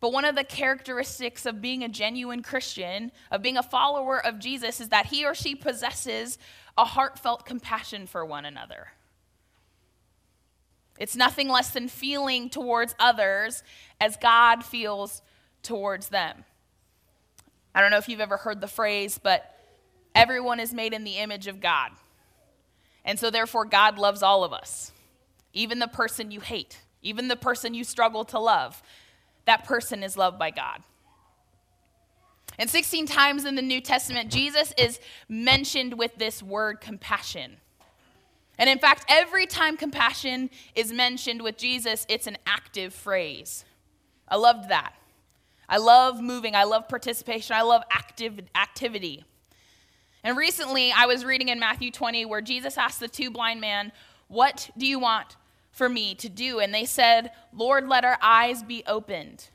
But 0.00 0.12
one 0.12 0.24
of 0.24 0.36
the 0.36 0.44
characteristics 0.44 1.46
of 1.46 1.62
being 1.62 1.82
a 1.82 1.88
genuine 1.88 2.42
Christian, 2.42 3.10
of 3.30 3.40
being 3.40 3.56
a 3.56 3.62
follower 3.62 4.24
of 4.24 4.38
Jesus, 4.38 4.80
is 4.80 4.90
that 4.90 5.06
he 5.06 5.24
or 5.24 5.34
she 5.34 5.54
possesses 5.54 6.38
a 6.76 6.84
heartfelt 6.84 7.46
compassion 7.46 8.06
for 8.06 8.24
one 8.24 8.44
another. 8.44 8.88
It's 10.98 11.16
nothing 11.16 11.48
less 11.48 11.70
than 11.70 11.88
feeling 11.88 12.50
towards 12.50 12.94
others 12.98 13.62
as 14.00 14.16
God 14.16 14.64
feels 14.64 15.22
towards 15.64 16.08
them. 16.08 16.44
I 17.74 17.80
don't 17.80 17.90
know 17.90 17.98
if 17.98 18.08
you've 18.08 18.20
ever 18.20 18.36
heard 18.36 18.60
the 18.60 18.68
phrase, 18.68 19.18
but 19.20 19.58
everyone 20.14 20.60
is 20.60 20.72
made 20.72 20.92
in 20.92 21.04
the 21.04 21.18
image 21.18 21.46
of 21.46 21.60
God. 21.60 21.90
And 23.04 23.18
so, 23.18 23.30
therefore, 23.30 23.64
God 23.64 23.98
loves 23.98 24.22
all 24.22 24.44
of 24.44 24.52
us, 24.52 24.92
even 25.52 25.78
the 25.78 25.88
person 25.88 26.30
you 26.30 26.40
hate, 26.40 26.80
even 27.02 27.28
the 27.28 27.36
person 27.36 27.74
you 27.74 27.84
struggle 27.84 28.24
to 28.26 28.38
love 28.38 28.82
that 29.44 29.64
person 29.64 30.02
is 30.02 30.16
loved 30.16 30.38
by 30.38 30.50
God. 30.50 30.82
And 32.58 32.70
16 32.70 33.06
times 33.06 33.44
in 33.44 33.56
the 33.56 33.62
New 33.62 33.80
Testament, 33.80 34.30
Jesus 34.30 34.72
is 34.78 35.00
mentioned 35.28 35.98
with 35.98 36.14
this 36.16 36.42
word 36.42 36.80
compassion. 36.80 37.56
And 38.58 38.70
in 38.70 38.78
fact, 38.78 39.04
every 39.08 39.46
time 39.46 39.76
compassion 39.76 40.50
is 40.76 40.92
mentioned 40.92 41.42
with 41.42 41.56
Jesus, 41.56 42.06
it's 42.08 42.28
an 42.28 42.38
active 42.46 42.94
phrase. 42.94 43.64
I 44.28 44.36
loved 44.36 44.68
that. 44.68 44.94
I 45.68 45.78
love 45.78 46.20
moving, 46.20 46.54
I 46.54 46.64
love 46.64 46.88
participation, 46.88 47.56
I 47.56 47.62
love 47.62 47.82
active 47.90 48.40
activity. 48.54 49.24
And 50.22 50.36
recently, 50.36 50.92
I 50.92 51.06
was 51.06 51.24
reading 51.24 51.48
in 51.48 51.58
Matthew 51.58 51.90
20 51.90 52.24
where 52.26 52.40
Jesus 52.40 52.78
asked 52.78 53.00
the 53.00 53.08
two 53.08 53.30
blind 53.30 53.60
men, 53.60 53.92
What 54.28 54.70
do 54.76 54.86
you 54.86 54.98
want 54.98 55.36
for 55.74 55.88
me 55.88 56.14
to 56.14 56.28
do. 56.28 56.60
And 56.60 56.72
they 56.72 56.86
said, 56.86 57.32
Lord, 57.52 57.88
let 57.88 58.04
our 58.04 58.18
eyes 58.22 58.62
be 58.62 58.82
opened. 58.86 59.48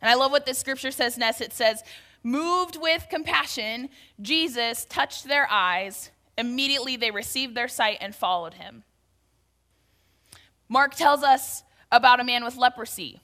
And 0.00 0.10
I 0.10 0.14
love 0.14 0.30
what 0.30 0.46
this 0.46 0.58
scripture 0.58 0.92
says 0.92 1.18
next. 1.18 1.40
It 1.40 1.52
says, 1.52 1.82
Moved 2.22 2.78
with 2.80 3.06
compassion, 3.10 3.90
Jesus 4.22 4.86
touched 4.86 5.24
their 5.24 5.46
eyes. 5.50 6.10
Immediately 6.38 6.96
they 6.96 7.10
received 7.10 7.54
their 7.54 7.68
sight 7.68 7.98
and 8.00 8.14
followed 8.14 8.54
him. 8.54 8.84
Mark 10.68 10.94
tells 10.94 11.22
us 11.22 11.64
about 11.92 12.20
a 12.20 12.24
man 12.24 12.44
with 12.44 12.56
leprosy. 12.56 13.20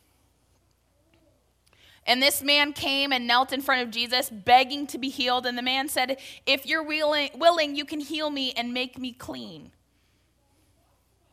And 2.11 2.21
this 2.21 2.43
man 2.43 2.73
came 2.73 3.13
and 3.13 3.29
knelt 3.29 3.53
in 3.53 3.61
front 3.61 3.83
of 3.83 3.93
Jesus, 3.93 4.31
begging 4.31 4.89
to 4.89 4.99
be 4.99 5.11
healed. 5.11 5.47
And 5.47 5.57
the 5.57 5.63
man 5.63 5.89
said, 5.89 6.19
If 6.45 6.67
you're 6.67 6.83
willing, 6.83 7.31
willing 7.37 7.77
you 7.77 7.85
can 7.85 8.01
heal 8.01 8.31
me 8.31 8.53
and 8.57 8.75
make 8.75 8.99
me 8.99 9.13
clean. 9.13 9.71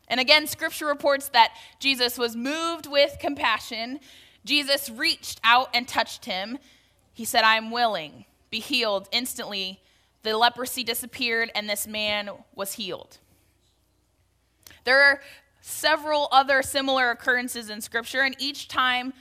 And 0.08 0.20
again, 0.20 0.46
scripture 0.46 0.86
reports 0.86 1.30
that 1.30 1.56
Jesus 1.80 2.20
was 2.20 2.36
moved 2.36 2.86
with 2.86 3.18
compassion. 3.20 4.00
Jesus 4.46 4.92
reached 4.92 5.42
out 5.44 5.70
and 5.74 5.88
touched 5.88 6.26
him. 6.26 6.60
He 7.12 7.26
said, 7.26 7.44
I 7.44 7.56
am 7.56 7.72
willing. 7.72 8.26
Be 8.52 8.60
healed. 8.60 9.10
Instantly, 9.12 9.82
the 10.22 10.38
leprosy 10.38 10.84
disappeared 10.84 11.50
and 11.56 11.68
this 11.68 11.88
man 11.88 12.30
was 12.54 12.74
healed. 12.74 13.18
There 14.84 15.02
are 15.02 15.22
several 15.60 16.28
other 16.32 16.62
similar 16.62 17.10
occurrences 17.10 17.72
in 17.72 17.82
scripture, 17.82 18.22
and 18.22 18.36
each 18.38 18.68
time 18.68 19.14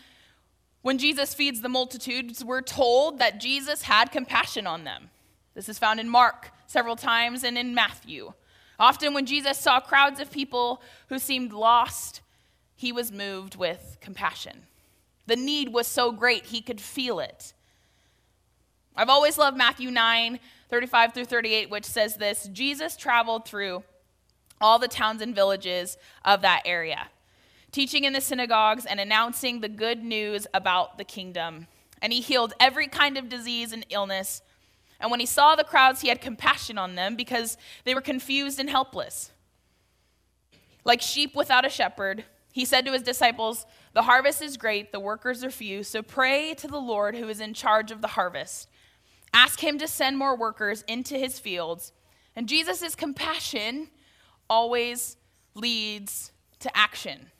when 0.87 0.99
Jesus 0.99 1.35
feeds 1.35 1.62
the 1.62 1.68
multitudes, 1.68 2.44
we're 2.44 2.62
told 2.62 3.18
that 3.18 3.40
Jesus 3.40 3.83
had 3.83 4.12
compassion 4.12 4.68
on 4.68 4.85
them. 4.85 5.11
This 5.53 5.68
is 5.68 5.81
found 5.81 5.99
in 5.99 6.09
Mark 6.09 6.53
several 6.68 6.94
times 6.94 7.42
and 7.42 7.59
in 7.59 7.75
Matthew. 7.75 8.35
Often, 8.79 9.12
when 9.12 9.27
Jesus 9.27 9.59
saw 9.59 9.81
crowds 9.81 10.20
of 10.20 10.31
people 10.31 10.81
who 11.09 11.18
seemed 11.18 11.53
lost, 11.53 12.20
he 12.77 12.92
was 12.92 13.11
moved 13.11 13.57
with 13.57 13.96
compassion. 14.01 14.62
The 15.27 15.35
need 15.35 15.72
was 15.72 15.88
so 15.88 16.12
great, 16.12 16.46
he 16.46 16.61
could 16.61 16.81
feel 16.81 17.18
it. 17.18 17.53
I've 18.94 19.09
always 19.09 19.38
loved 19.38 19.57
Matthew 19.57 19.90
9 19.90 20.38
35 20.70 21.14
through 21.14 21.25
38, 21.25 21.68
which 21.68 21.85
says 21.85 22.14
this 22.14 22.49
Jesus 22.53 22.96
traveled 22.96 23.44
through 23.44 23.83
all 24.61 24.79
the 24.79 24.87
towns 24.87 25.20
and 25.20 25.35
villages 25.35 25.99
of 26.25 26.42
that 26.42 26.62
area, 26.64 27.09
teaching 27.77 28.05
in 28.05 28.12
the 28.12 28.21
synagogues 28.21 28.87
and 28.87 28.99
announcing 28.99 29.61
the 29.61 29.69
good 29.69 30.03
news 30.03 30.47
about 30.55 30.99
the 30.99 31.05
kingdom. 31.05 31.67
And 32.03 32.12
he 32.12 32.21
healed 32.21 32.55
every 32.59 32.89
kind 32.89 33.17
of 33.17 33.29
disease 33.29 33.73
and 33.73 33.87
illness 33.91 34.43
and 35.01 35.11
when 35.11 35.21
he 35.21 35.27
saw 35.27 35.55
the 35.55 35.65
crowds, 35.65 36.01
he 36.01 36.09
had 36.09 36.21
compassion 36.21 36.79
on 36.79 36.95
them 36.95 37.17
because 37.17 37.57
they 37.85 37.95
were 37.95 38.01
confused 38.01 38.59
and 38.59 38.71
helpless. 38.71 39.31
Like 40.85 41.03
sheep 41.03 41.35
without 41.35 41.67
a 41.67 41.71
shepherd, 41.71 42.25
he 42.53 42.65
said 42.65 42.87
to 42.87 42.93
his 42.93 43.03
disciples, 43.03 43.67
The 43.93 44.03
harvest 44.03 44.41
is 44.41 44.57
great, 44.57 44.93
the 44.93 45.01
workers 45.01 45.45
are 45.45 45.51
few, 45.51 45.83
so 45.83 46.03
pray 46.03 46.55
to 46.55 46.69
the 46.69 46.79
Lord 46.79 47.17
who 47.17 47.29
is 47.29 47.41
in 47.41 47.53
charge 47.53 47.91
of 47.91 48.01
the 48.01 48.09
harvest. 48.09 48.69
Ask 49.35 49.61
him 49.61 49.79
to 49.79 49.89
send 49.89 50.17
more 50.17 50.37
workers 50.37 50.83
into 50.89 51.19
his 51.19 51.39
fields. 51.39 51.93
And 52.35 52.49
Jesus' 52.49 52.95
compassion 52.95 53.89
always 54.49 55.17
leads 55.55 56.33
to 56.61 56.75
action. 56.77 57.31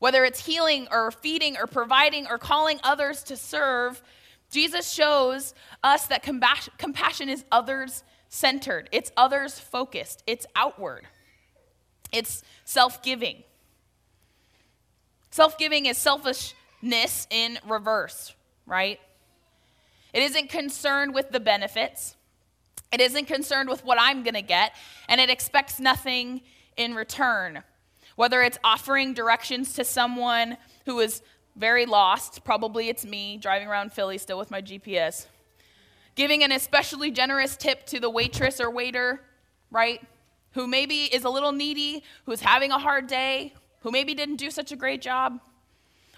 Whether 0.00 0.24
it's 0.24 0.44
healing 0.44 0.88
or 0.90 1.10
feeding 1.12 1.56
or 1.56 1.66
providing 1.66 2.26
or 2.26 2.38
calling 2.38 2.80
others 2.82 3.22
to 3.24 3.36
serve, 3.36 4.02
Jesus 4.50 4.90
shows 4.90 5.54
us 5.84 6.06
that 6.06 6.22
compassion 6.22 7.28
is 7.28 7.44
others 7.52 8.02
centered, 8.28 8.88
it's 8.92 9.12
others 9.16 9.60
focused, 9.60 10.24
it's 10.26 10.46
outward, 10.56 11.06
it's 12.12 12.42
self 12.64 13.02
giving. 13.02 13.44
Self 15.30 15.58
giving 15.58 15.86
is 15.86 15.96
selfishness 15.96 17.28
in 17.30 17.58
reverse, 17.68 18.34
right? 18.66 18.98
It 20.12 20.22
isn't 20.22 20.48
concerned 20.48 21.14
with 21.14 21.30
the 21.30 21.40
benefits. 21.40 22.16
It 22.92 23.00
isn't 23.00 23.26
concerned 23.26 23.68
with 23.68 23.84
what 23.84 23.98
I'm 24.00 24.24
going 24.24 24.34
to 24.34 24.42
get, 24.42 24.72
and 25.08 25.20
it 25.20 25.30
expects 25.30 25.78
nothing 25.78 26.40
in 26.76 26.94
return. 26.94 27.62
Whether 28.20 28.42
it's 28.42 28.58
offering 28.62 29.14
directions 29.14 29.72
to 29.76 29.82
someone 29.82 30.58
who 30.84 31.00
is 31.00 31.22
very 31.56 31.86
lost. 31.86 32.44
Probably 32.44 32.90
it's 32.90 33.02
me 33.02 33.38
driving 33.38 33.66
around 33.66 33.94
Philly 33.94 34.18
still 34.18 34.36
with 34.36 34.50
my 34.50 34.60
GPS. 34.60 35.24
Giving 36.16 36.44
an 36.44 36.52
especially 36.52 37.10
generous 37.10 37.56
tip 37.56 37.86
to 37.86 37.98
the 37.98 38.10
waitress 38.10 38.60
or 38.60 38.70
waiter, 38.70 39.22
right? 39.70 40.02
Who 40.52 40.66
maybe 40.66 41.04
is 41.04 41.24
a 41.24 41.30
little 41.30 41.52
needy, 41.52 42.04
who's 42.26 42.42
having 42.42 42.72
a 42.72 42.78
hard 42.78 43.06
day, 43.06 43.54
who 43.78 43.90
maybe 43.90 44.12
didn't 44.12 44.36
do 44.36 44.50
such 44.50 44.70
a 44.70 44.76
great 44.76 45.00
job. 45.00 45.40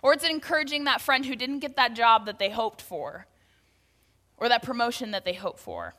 Or 0.02 0.12
it's 0.12 0.28
encouraging 0.28 0.82
that 0.82 1.00
friend 1.00 1.24
who 1.24 1.36
didn't 1.36 1.60
get 1.60 1.76
that 1.76 1.94
job 1.94 2.26
that 2.26 2.40
they 2.40 2.50
hoped 2.50 2.82
for, 2.82 3.28
or 4.38 4.48
that 4.48 4.64
promotion 4.64 5.12
that 5.12 5.24
they 5.24 5.34
hoped 5.34 5.60
for. 5.60 5.94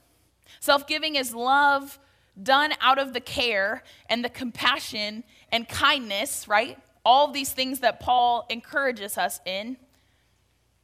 Self 0.60 0.86
giving 0.86 1.16
is 1.16 1.34
love 1.34 1.98
done 2.42 2.74
out 2.82 2.98
of 2.98 3.14
the 3.14 3.20
care 3.20 3.84
and 4.10 4.24
the 4.24 4.30
compassion 4.30 5.24
and 5.54 5.70
kindness, 5.70 6.50
right? 6.50 6.78
all 7.06 7.32
these 7.32 7.52
things 7.52 7.80
that 7.80 8.00
Paul 8.00 8.46
encourages 8.50 9.18
us 9.18 9.40
in. 9.46 9.78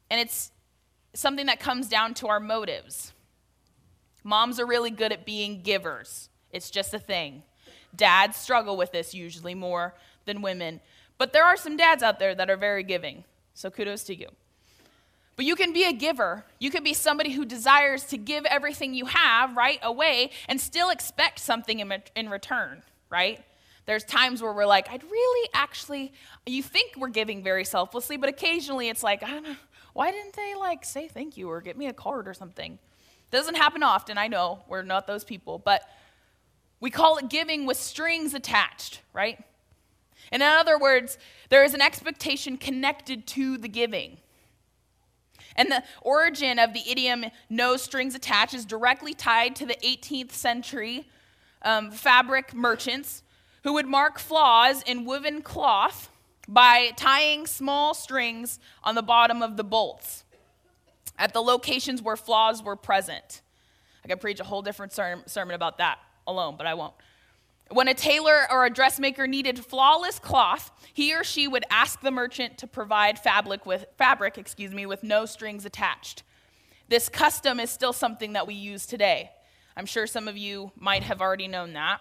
And 0.09 0.19
it's 0.19 0.51
something 1.13 1.45
that 1.45 1.59
comes 1.59 1.87
down 1.87 2.13
to 2.15 2.27
our 2.27 2.39
motives. 2.39 3.13
Moms 4.23 4.59
are 4.59 4.65
really 4.65 4.91
good 4.91 5.11
at 5.11 5.25
being 5.25 5.61
givers, 5.61 6.29
it's 6.51 6.69
just 6.69 6.93
a 6.93 6.99
thing. 6.99 7.43
Dads 7.95 8.37
struggle 8.37 8.77
with 8.77 8.91
this 8.91 9.15
usually 9.15 9.55
more 9.55 9.95
than 10.25 10.43
women. 10.43 10.79
But 11.17 11.33
there 11.33 11.43
are 11.43 11.57
some 11.57 11.75
dads 11.75 12.03
out 12.03 12.19
there 12.19 12.35
that 12.35 12.49
are 12.49 12.55
very 12.55 12.83
giving. 12.83 13.23
So 13.55 13.71
kudos 13.71 14.03
to 14.05 14.15
you. 14.15 14.27
But 15.35 15.45
you 15.45 15.55
can 15.55 15.73
be 15.73 15.85
a 15.85 15.91
giver. 15.91 16.45
You 16.59 16.69
can 16.69 16.83
be 16.83 16.93
somebody 16.93 17.31
who 17.31 17.45
desires 17.45 18.03
to 18.05 18.17
give 18.17 18.45
everything 18.45 18.93
you 18.93 19.05
have 19.05 19.57
right 19.57 19.79
away 19.81 20.29
and 20.47 20.61
still 20.61 20.91
expect 20.91 21.39
something 21.39 21.79
in, 21.79 21.91
in 22.15 22.29
return, 22.29 22.83
right? 23.09 23.43
There's 23.89 24.03
times 24.03 24.39
where 24.39 24.53
we're 24.53 24.67
like, 24.67 24.87
I'd 24.91 25.01
really 25.01 25.49
actually, 25.51 26.13
you 26.45 26.61
think 26.61 26.93
we're 26.95 27.07
giving 27.07 27.41
very 27.41 27.65
selflessly, 27.65 28.17
but 28.17 28.29
occasionally 28.29 28.87
it's 28.87 29.01
like, 29.01 29.23
I 29.23 29.31
don't 29.31 29.41
know, 29.41 29.55
why 29.93 30.11
didn't 30.11 30.35
they 30.35 30.53
like 30.53 30.85
say 30.85 31.07
thank 31.07 31.37
you 31.37 31.49
or 31.49 31.59
get 31.59 31.75
me 31.75 31.87
a 31.87 31.93
card 31.93 32.27
or 32.27 32.35
something? 32.35 32.77
Doesn't 33.31 33.55
happen 33.55 33.81
often, 33.81 34.19
I 34.19 34.27
know, 34.27 34.59
we're 34.67 34.83
not 34.83 35.07
those 35.07 35.23
people, 35.23 35.57
but 35.57 35.81
we 36.79 36.91
call 36.91 37.17
it 37.17 37.31
giving 37.31 37.65
with 37.65 37.77
strings 37.77 38.35
attached, 38.35 39.01
right? 39.11 39.43
And 40.31 40.43
in 40.43 40.47
other 40.47 40.77
words, 40.77 41.17
there 41.49 41.63
is 41.63 41.73
an 41.73 41.81
expectation 41.81 42.57
connected 42.57 43.25
to 43.25 43.57
the 43.57 43.67
giving. 43.67 44.19
And 45.55 45.71
the 45.71 45.81
origin 46.03 46.59
of 46.59 46.75
the 46.75 46.87
idiom 46.87 47.25
no 47.49 47.75
strings 47.75 48.13
attached 48.13 48.53
is 48.53 48.65
directly 48.65 49.15
tied 49.15 49.55
to 49.55 49.65
the 49.65 49.77
18th 49.83 50.33
century 50.33 51.07
um, 51.63 51.89
fabric 51.89 52.53
merchants 52.53 53.23
who 53.63 53.73
would 53.73 53.87
mark 53.87 54.19
flaws 54.19 54.81
in 54.83 55.05
woven 55.05 55.41
cloth 55.41 56.09
by 56.47 56.91
tying 56.95 57.45
small 57.45 57.93
strings 57.93 58.59
on 58.83 58.95
the 58.95 59.03
bottom 59.03 59.41
of 59.41 59.57
the 59.57 59.63
bolts 59.63 60.23
at 61.17 61.33
the 61.33 61.41
locations 61.41 62.01
where 62.01 62.15
flaws 62.15 62.63
were 62.63 62.75
present. 62.75 63.41
I 64.03 64.07
could 64.07 64.21
preach 64.21 64.39
a 64.39 64.45
whole 64.45 64.61
different 64.61 64.93
sermon 64.93 65.55
about 65.55 65.77
that 65.77 65.99
alone, 66.25 66.55
but 66.57 66.65
I 66.65 66.73
won't. 66.73 66.93
When 67.71 67.87
a 67.87 67.93
tailor 67.93 68.47
or 68.51 68.65
a 68.65 68.69
dressmaker 68.71 69.27
needed 69.27 69.63
flawless 69.63 70.17
cloth, 70.17 70.71
he 70.91 71.13
or 71.13 71.23
she 71.23 71.47
would 71.47 71.65
ask 71.69 72.01
the 72.01 72.09
merchant 72.09 72.57
to 72.59 72.67
provide 72.67 73.19
fabric 73.19 73.67
with, 73.67 73.85
fabric, 73.95 74.39
excuse 74.39 74.73
me, 74.73 74.87
with 74.87 75.03
no 75.03 75.25
strings 75.25 75.65
attached. 75.65 76.23
This 76.87 77.09
custom 77.09 77.59
is 77.59 77.69
still 77.69 77.93
something 77.93 78.33
that 78.33 78.47
we 78.47 78.55
use 78.55 78.87
today. 78.87 79.29
I'm 79.77 79.85
sure 79.85 80.07
some 80.07 80.27
of 80.27 80.35
you 80.35 80.71
might 80.75 81.03
have 81.03 81.21
already 81.21 81.47
known 81.47 81.73
that. 81.73 81.99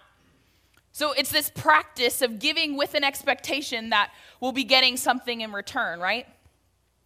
So 0.99 1.13
it's 1.13 1.31
this 1.31 1.49
practice 1.49 2.21
of 2.21 2.39
giving 2.39 2.75
with 2.75 2.93
an 2.93 3.05
expectation 3.05 3.91
that 3.91 4.11
we'll 4.41 4.51
be 4.51 4.65
getting 4.65 4.97
something 4.97 5.39
in 5.39 5.53
return, 5.53 6.01
right? 6.01 6.27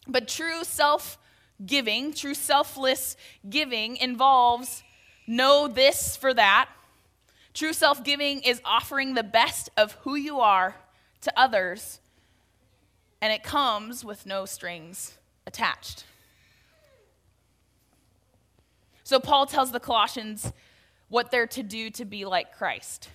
But 0.08 0.28
true 0.28 0.64
self 0.64 1.20
giving, 1.64 2.12
true 2.12 2.34
selfless 2.34 3.16
giving 3.48 3.98
involves 3.98 4.82
know 5.28 5.68
this 5.68 6.18
for 6.18 6.34
that 6.34 6.70
True 7.54 7.72
self 7.72 8.04
giving 8.04 8.42
is 8.42 8.62
offering 8.66 9.14
the 9.14 9.22
best 9.22 9.70
of 9.78 9.92
who 10.02 10.16
you 10.16 10.40
are 10.40 10.76
to 11.22 11.32
others, 11.40 12.00
and 13.22 13.32
it 13.32 13.44
comes 13.44 14.04
with 14.04 14.26
no 14.26 14.46
strings 14.46 15.20
attached. 15.46 16.04
So, 19.04 19.20
Paul 19.20 19.46
tells 19.46 19.72
the 19.72 19.80
Colossians 19.80 20.52
what 21.10 21.30
they're 21.30 21.46
to 21.46 21.62
do 21.62 21.92
to 21.92 22.06
be 22.06 22.26
like 22.26 22.58
Christ 22.58 23.10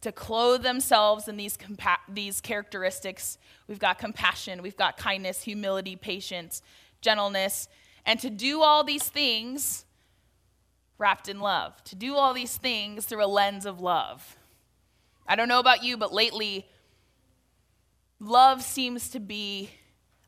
to 0.00 0.12
clothe 0.12 0.62
themselves 0.62 1.28
in 1.28 1.36
these, 1.36 1.56
compa- 1.56 1.98
these 2.08 2.40
characteristics. 2.40 3.38
We've 3.66 3.78
got 3.78 3.98
compassion, 3.98 4.62
we've 4.62 4.76
got 4.76 4.96
kindness, 4.96 5.42
humility, 5.42 5.96
patience, 5.96 6.62
gentleness, 7.00 7.68
and 8.06 8.18
to 8.20 8.30
do 8.30 8.62
all 8.62 8.84
these 8.84 9.02
things 9.04 9.84
wrapped 10.98 11.28
in 11.28 11.40
love, 11.40 11.82
to 11.84 11.94
do 11.94 12.16
all 12.16 12.34
these 12.34 12.56
things 12.56 13.06
through 13.06 13.24
a 13.24 13.26
lens 13.26 13.66
of 13.66 13.80
love. 13.80 14.36
I 15.26 15.36
don't 15.36 15.48
know 15.48 15.60
about 15.60 15.84
you, 15.84 15.96
but 15.96 16.12
lately, 16.12 16.66
love 18.18 18.62
seems 18.62 19.10
to 19.10 19.20
be 19.20 19.70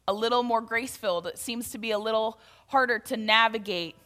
a 0.06 0.12
little 0.12 0.42
more 0.42 0.61
grace 0.61 0.96
filled. 0.96 1.26
It 1.26 1.38
seems 1.38 1.70
to 1.70 1.78
be 1.78 1.90
a 1.90 1.98
little 1.98 2.38
harder 2.66 2.98
to 2.98 3.16
navigate 3.16 3.96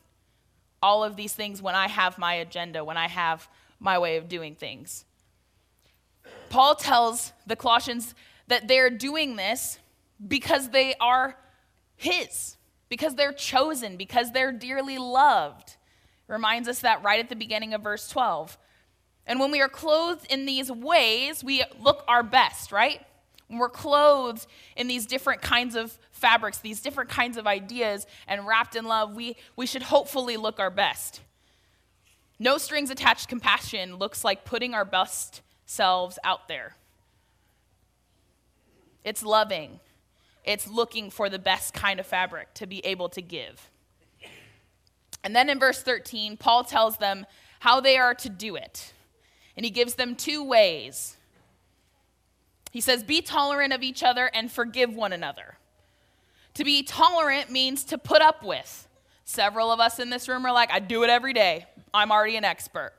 all 0.82 1.02
of 1.02 1.16
these 1.16 1.32
things 1.32 1.60
when 1.60 1.74
I 1.74 1.88
have 1.88 2.18
my 2.18 2.34
agenda, 2.34 2.84
when 2.84 2.96
I 2.96 3.08
have 3.08 3.48
my 3.80 3.98
way 3.98 4.16
of 4.16 4.28
doing 4.28 4.54
things. 4.54 5.04
Paul 6.54 6.76
tells 6.76 7.32
the 7.48 7.56
Colossians 7.56 8.14
that 8.46 8.68
they're 8.68 8.88
doing 8.88 9.34
this 9.34 9.80
because 10.24 10.68
they 10.68 10.94
are 11.00 11.36
his, 11.96 12.56
because 12.88 13.16
they're 13.16 13.32
chosen, 13.32 13.96
because 13.96 14.30
they're 14.30 14.52
dearly 14.52 14.96
loved. 14.96 15.74
Reminds 16.28 16.68
us 16.68 16.78
that 16.78 17.02
right 17.02 17.18
at 17.18 17.28
the 17.28 17.34
beginning 17.34 17.74
of 17.74 17.82
verse 17.82 18.08
12. 18.08 18.56
And 19.26 19.40
when 19.40 19.50
we 19.50 19.60
are 19.62 19.68
clothed 19.68 20.30
in 20.30 20.46
these 20.46 20.70
ways, 20.70 21.42
we 21.42 21.64
look 21.80 22.04
our 22.06 22.22
best, 22.22 22.70
right? 22.70 23.00
When 23.48 23.58
we're 23.58 23.68
clothed 23.68 24.46
in 24.76 24.86
these 24.86 25.06
different 25.06 25.42
kinds 25.42 25.74
of 25.74 25.98
fabrics, 26.12 26.58
these 26.58 26.80
different 26.80 27.10
kinds 27.10 27.36
of 27.36 27.48
ideas, 27.48 28.06
and 28.28 28.46
wrapped 28.46 28.76
in 28.76 28.84
love, 28.84 29.16
we, 29.16 29.34
we 29.56 29.66
should 29.66 29.82
hopefully 29.82 30.36
look 30.36 30.60
our 30.60 30.70
best. 30.70 31.20
No 32.38 32.58
strings 32.58 32.90
attached 32.90 33.28
compassion 33.28 33.96
looks 33.96 34.22
like 34.22 34.44
putting 34.44 34.72
our 34.72 34.84
best 34.84 35.42
selves 35.66 36.18
out 36.24 36.48
there. 36.48 36.76
It's 39.04 39.22
loving, 39.22 39.80
it's 40.44 40.68
looking 40.68 41.10
for 41.10 41.28
the 41.28 41.38
best 41.38 41.74
kind 41.74 42.00
of 42.00 42.06
fabric 42.06 42.54
to 42.54 42.66
be 42.66 42.84
able 42.84 43.08
to 43.10 43.22
give. 43.22 43.70
And 45.22 45.34
then 45.34 45.48
in 45.48 45.58
verse 45.58 45.82
13, 45.82 46.36
Paul 46.36 46.64
tells 46.64 46.98
them 46.98 47.26
how 47.60 47.80
they 47.80 47.96
are 47.96 48.14
to 48.14 48.28
do 48.28 48.56
it. 48.56 48.92
And 49.56 49.64
he 49.64 49.70
gives 49.70 49.94
them 49.94 50.16
two 50.16 50.44
ways. 50.44 51.16
He 52.70 52.80
says, 52.80 53.02
Be 53.02 53.22
tolerant 53.22 53.72
of 53.72 53.82
each 53.82 54.02
other 54.02 54.30
and 54.34 54.52
forgive 54.52 54.94
one 54.94 55.12
another. 55.12 55.56
To 56.54 56.64
be 56.64 56.82
tolerant 56.82 57.50
means 57.50 57.84
to 57.84 57.98
put 57.98 58.20
up 58.20 58.44
with. 58.44 58.86
Several 59.24 59.72
of 59.72 59.80
us 59.80 59.98
in 59.98 60.10
this 60.10 60.28
room 60.28 60.44
are 60.44 60.52
like, 60.52 60.70
I 60.70 60.78
do 60.78 61.02
it 61.04 61.10
every 61.10 61.32
day. 61.32 61.66
I'm 61.94 62.12
already 62.12 62.36
an 62.36 62.44
expert. 62.44 62.92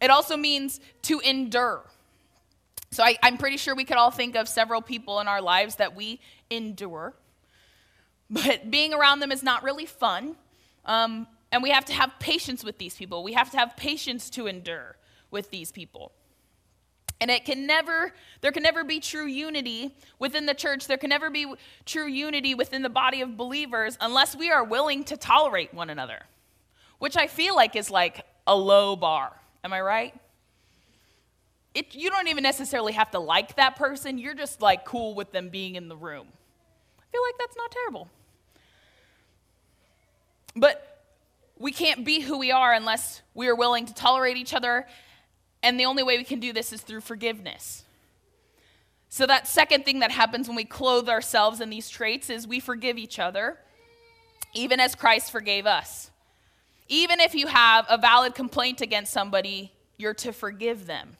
It 0.00 0.10
also 0.10 0.36
means 0.36 0.80
to 1.02 1.20
endure. 1.20 1.82
So 2.90 3.02
I, 3.02 3.16
am 3.22 3.38
pretty 3.38 3.56
sure 3.56 3.74
we 3.74 3.84
could 3.84 3.96
all 3.96 4.10
think 4.10 4.36
of 4.36 4.48
several 4.48 4.80
people 4.80 5.20
in 5.20 5.28
our 5.28 5.42
lives 5.42 5.76
that 5.76 5.94
we 5.94 6.20
endure. 6.50 7.14
But 8.30 8.70
being 8.70 8.92
around 8.92 9.20
them 9.20 9.32
is 9.32 9.42
not 9.42 9.62
really 9.62 9.86
fun. 9.86 10.36
Um, 10.84 11.26
and 11.52 11.62
we 11.62 11.70
have 11.70 11.84
to 11.86 11.92
have 11.92 12.12
patience 12.18 12.64
with 12.64 12.78
these 12.78 12.94
people. 12.94 13.22
We 13.22 13.32
have 13.34 13.50
to 13.52 13.56
have 13.56 13.76
patience 13.76 14.30
to 14.30 14.46
endure 14.46 14.96
with 15.30 15.50
these 15.50 15.72
people. 15.72 16.12
And 17.20 17.30
it 17.30 17.44
can 17.44 17.66
never, 17.66 18.12
there 18.42 18.52
can 18.52 18.62
never 18.62 18.84
be 18.84 19.00
true 19.00 19.26
unity 19.26 19.94
within 20.18 20.46
the 20.46 20.54
church. 20.54 20.86
There 20.86 20.98
can 20.98 21.08
never 21.08 21.30
be 21.30 21.46
true 21.86 22.06
unity 22.06 22.54
within 22.54 22.82
the 22.82 22.90
body 22.90 23.22
of 23.22 23.36
believers 23.36 23.96
unless 24.00 24.36
we 24.36 24.50
are 24.50 24.62
willing 24.62 25.02
to 25.04 25.16
tolerate 25.16 25.72
one 25.72 25.88
another, 25.88 26.26
which 26.98 27.16
I 27.16 27.26
feel 27.26 27.56
like 27.56 27.74
is 27.74 27.90
like 27.90 28.26
a 28.46 28.54
low 28.54 28.96
bar. 28.96 29.32
Am 29.66 29.72
I 29.72 29.80
right? 29.80 30.14
It, 31.74 31.96
you 31.96 32.08
don't 32.08 32.28
even 32.28 32.44
necessarily 32.44 32.92
have 32.92 33.10
to 33.10 33.18
like 33.18 33.56
that 33.56 33.74
person, 33.74 34.16
you're 34.16 34.32
just 34.32 34.62
like 34.62 34.84
cool 34.84 35.16
with 35.16 35.32
them 35.32 35.48
being 35.48 35.74
in 35.74 35.88
the 35.88 35.96
room. 35.96 36.28
I 37.00 37.02
feel 37.10 37.20
like 37.20 37.34
that's 37.36 37.56
not 37.56 37.72
terrible. 37.72 38.08
But 40.54 41.02
we 41.58 41.72
can't 41.72 42.04
be 42.04 42.20
who 42.20 42.38
we 42.38 42.52
are 42.52 42.72
unless 42.72 43.22
we 43.34 43.48
are 43.48 43.56
willing 43.56 43.86
to 43.86 43.92
tolerate 43.92 44.36
each 44.36 44.54
other. 44.54 44.86
And 45.64 45.80
the 45.80 45.86
only 45.86 46.04
way 46.04 46.16
we 46.16 46.22
can 46.22 46.38
do 46.38 46.52
this 46.52 46.72
is 46.72 46.80
through 46.80 47.00
forgiveness. 47.00 47.82
So, 49.08 49.26
that 49.26 49.48
second 49.48 49.84
thing 49.84 49.98
that 49.98 50.12
happens 50.12 50.46
when 50.46 50.54
we 50.54 50.64
clothe 50.64 51.08
ourselves 51.08 51.60
in 51.60 51.70
these 51.70 51.88
traits 51.88 52.30
is 52.30 52.46
we 52.46 52.60
forgive 52.60 52.98
each 52.98 53.18
other, 53.18 53.58
even 54.54 54.78
as 54.78 54.94
Christ 54.94 55.32
forgave 55.32 55.66
us. 55.66 56.12
Even 56.88 57.20
if 57.20 57.34
you 57.34 57.46
have 57.46 57.86
a 57.88 57.98
valid 57.98 58.34
complaint 58.34 58.80
against 58.80 59.12
somebody, 59.12 59.72
you're 59.96 60.14
to 60.14 60.32
forgive 60.32 60.86
them. 60.86 61.16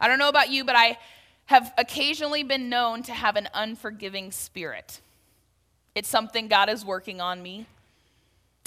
I 0.00 0.08
don't 0.08 0.18
know 0.18 0.28
about 0.28 0.50
you, 0.50 0.64
but 0.64 0.76
I 0.76 0.98
have 1.46 1.72
occasionally 1.76 2.42
been 2.42 2.68
known 2.68 3.02
to 3.04 3.12
have 3.12 3.36
an 3.36 3.48
unforgiving 3.54 4.30
spirit. 4.30 5.00
It's 5.94 6.08
something 6.08 6.48
God 6.48 6.68
is 6.68 6.84
working 6.84 7.20
on 7.20 7.42
me. 7.42 7.66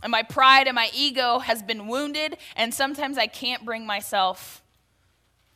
And 0.03 0.11
my 0.11 0.23
pride 0.23 0.67
and 0.67 0.75
my 0.75 0.89
ego 0.93 1.39
has 1.39 1.63
been 1.63 1.87
wounded, 1.87 2.37
and 2.55 2.73
sometimes 2.73 3.17
I 3.17 3.27
can't 3.27 3.65
bring 3.65 3.85
myself 3.85 4.61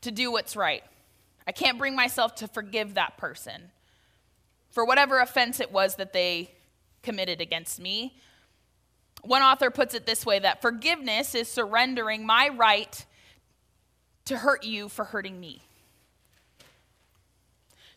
to 0.01 0.11
do 0.11 0.31
what's 0.31 0.55
right. 0.55 0.83
I 1.45 1.51
can't 1.51 1.77
bring 1.77 1.95
myself 1.95 2.35
to 2.35 2.47
forgive 2.47 2.95
that 2.95 3.17
person 3.17 3.69
for 4.71 4.85
whatever 4.85 5.19
offense 5.19 5.59
it 5.59 5.71
was 5.71 5.95
that 5.95 6.13
they 6.13 6.51
committed 7.03 7.41
against 7.41 7.79
me. 7.79 8.15
One 9.21 9.41
author 9.41 9.69
puts 9.69 9.93
it 9.93 10.05
this 10.05 10.25
way 10.25 10.39
that 10.39 10.61
forgiveness 10.61 11.35
is 11.35 11.47
surrendering 11.47 12.25
my 12.25 12.49
right 12.49 13.05
to 14.25 14.37
hurt 14.37 14.63
you 14.63 14.89
for 14.89 15.05
hurting 15.05 15.39
me. 15.39 15.61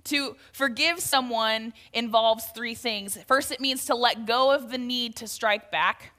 To 0.05 0.37
forgive 0.53 1.01
someone 1.01 1.73
involves 1.93 2.45
three 2.47 2.75
things. 2.75 3.17
First, 3.27 3.51
it 3.51 3.61
means 3.61 3.87
to 3.87 3.95
let 3.95 4.27
go 4.27 4.51
of 4.51 4.71
the 4.71 4.77
need 4.77 5.17
to 5.17 5.27
strike 5.27 5.71
back. 5.71 6.13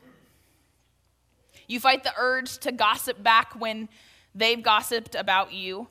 You 1.67 1.79
fight 1.79 2.03
the 2.03 2.13
urge 2.17 2.57
to 2.59 2.71
gossip 2.71 3.21
back 3.21 3.59
when 3.59 3.89
they've 4.33 4.61
gossiped 4.61 5.15
about 5.15 5.53
you, 5.53 5.87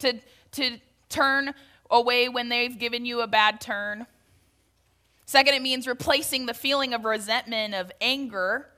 to, 0.00 0.20
to 0.52 0.78
turn 1.08 1.54
away 1.90 2.28
when 2.28 2.48
they've 2.48 2.76
given 2.76 3.04
you 3.04 3.20
a 3.20 3.26
bad 3.26 3.60
turn. 3.60 4.06
Second, 5.30 5.54
it 5.54 5.62
means 5.62 5.86
replacing 5.86 6.46
the 6.46 6.54
feeling 6.54 6.92
of 6.92 7.04
resentment, 7.04 7.72
of 7.72 7.92
anger, 8.00 8.68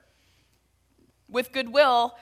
with 1.27 1.51
goodwill 1.51 2.15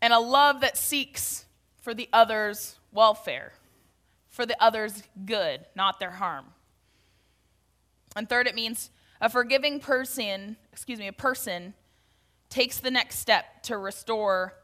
and 0.00 0.14
a 0.14 0.18
love 0.18 0.62
that 0.62 0.78
seeks 0.78 1.44
for 1.82 1.92
the 1.92 2.08
other's 2.10 2.78
welfare 2.90 3.52
for 4.30 4.46
the 4.46 4.56
other's 4.62 5.02
good, 5.26 5.66
not 5.74 6.00
their 6.00 6.12
harm. 6.12 6.46
And 8.16 8.26
third, 8.26 8.46
it 8.46 8.54
means 8.54 8.88
a 9.20 9.28
forgiving 9.28 9.78
person, 9.78 10.56
excuse 10.72 10.98
me, 10.98 11.06
a 11.06 11.12
person 11.12 11.74
takes 12.48 12.78
the 12.78 12.90
next 12.90 13.18
step 13.18 13.62
to 13.64 13.76
restore 13.76 14.54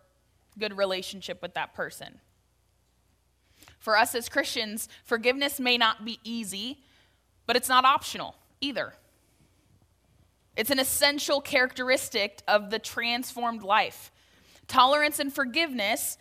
good 0.58 0.74
relationship 0.74 1.42
with 1.42 1.52
that 1.52 1.74
person. 1.74 2.18
For 3.78 3.94
us 3.94 4.14
as 4.14 4.30
Christians, 4.30 4.88
forgiveness 5.04 5.60
may 5.60 5.76
not 5.76 6.02
be 6.02 6.18
easy, 6.24 6.78
but 7.44 7.56
it's 7.56 7.68
not 7.68 7.84
optional 7.84 8.36
either. 8.62 8.94
It's 10.56 10.70
an 10.70 10.78
essential 10.78 11.40
characteristic 11.40 12.42
of 12.46 12.70
the 12.70 12.78
transformed 12.78 13.62
life. 13.62 14.10
Tolerance 14.68 15.18
and 15.18 15.32
forgiveness 15.32 16.18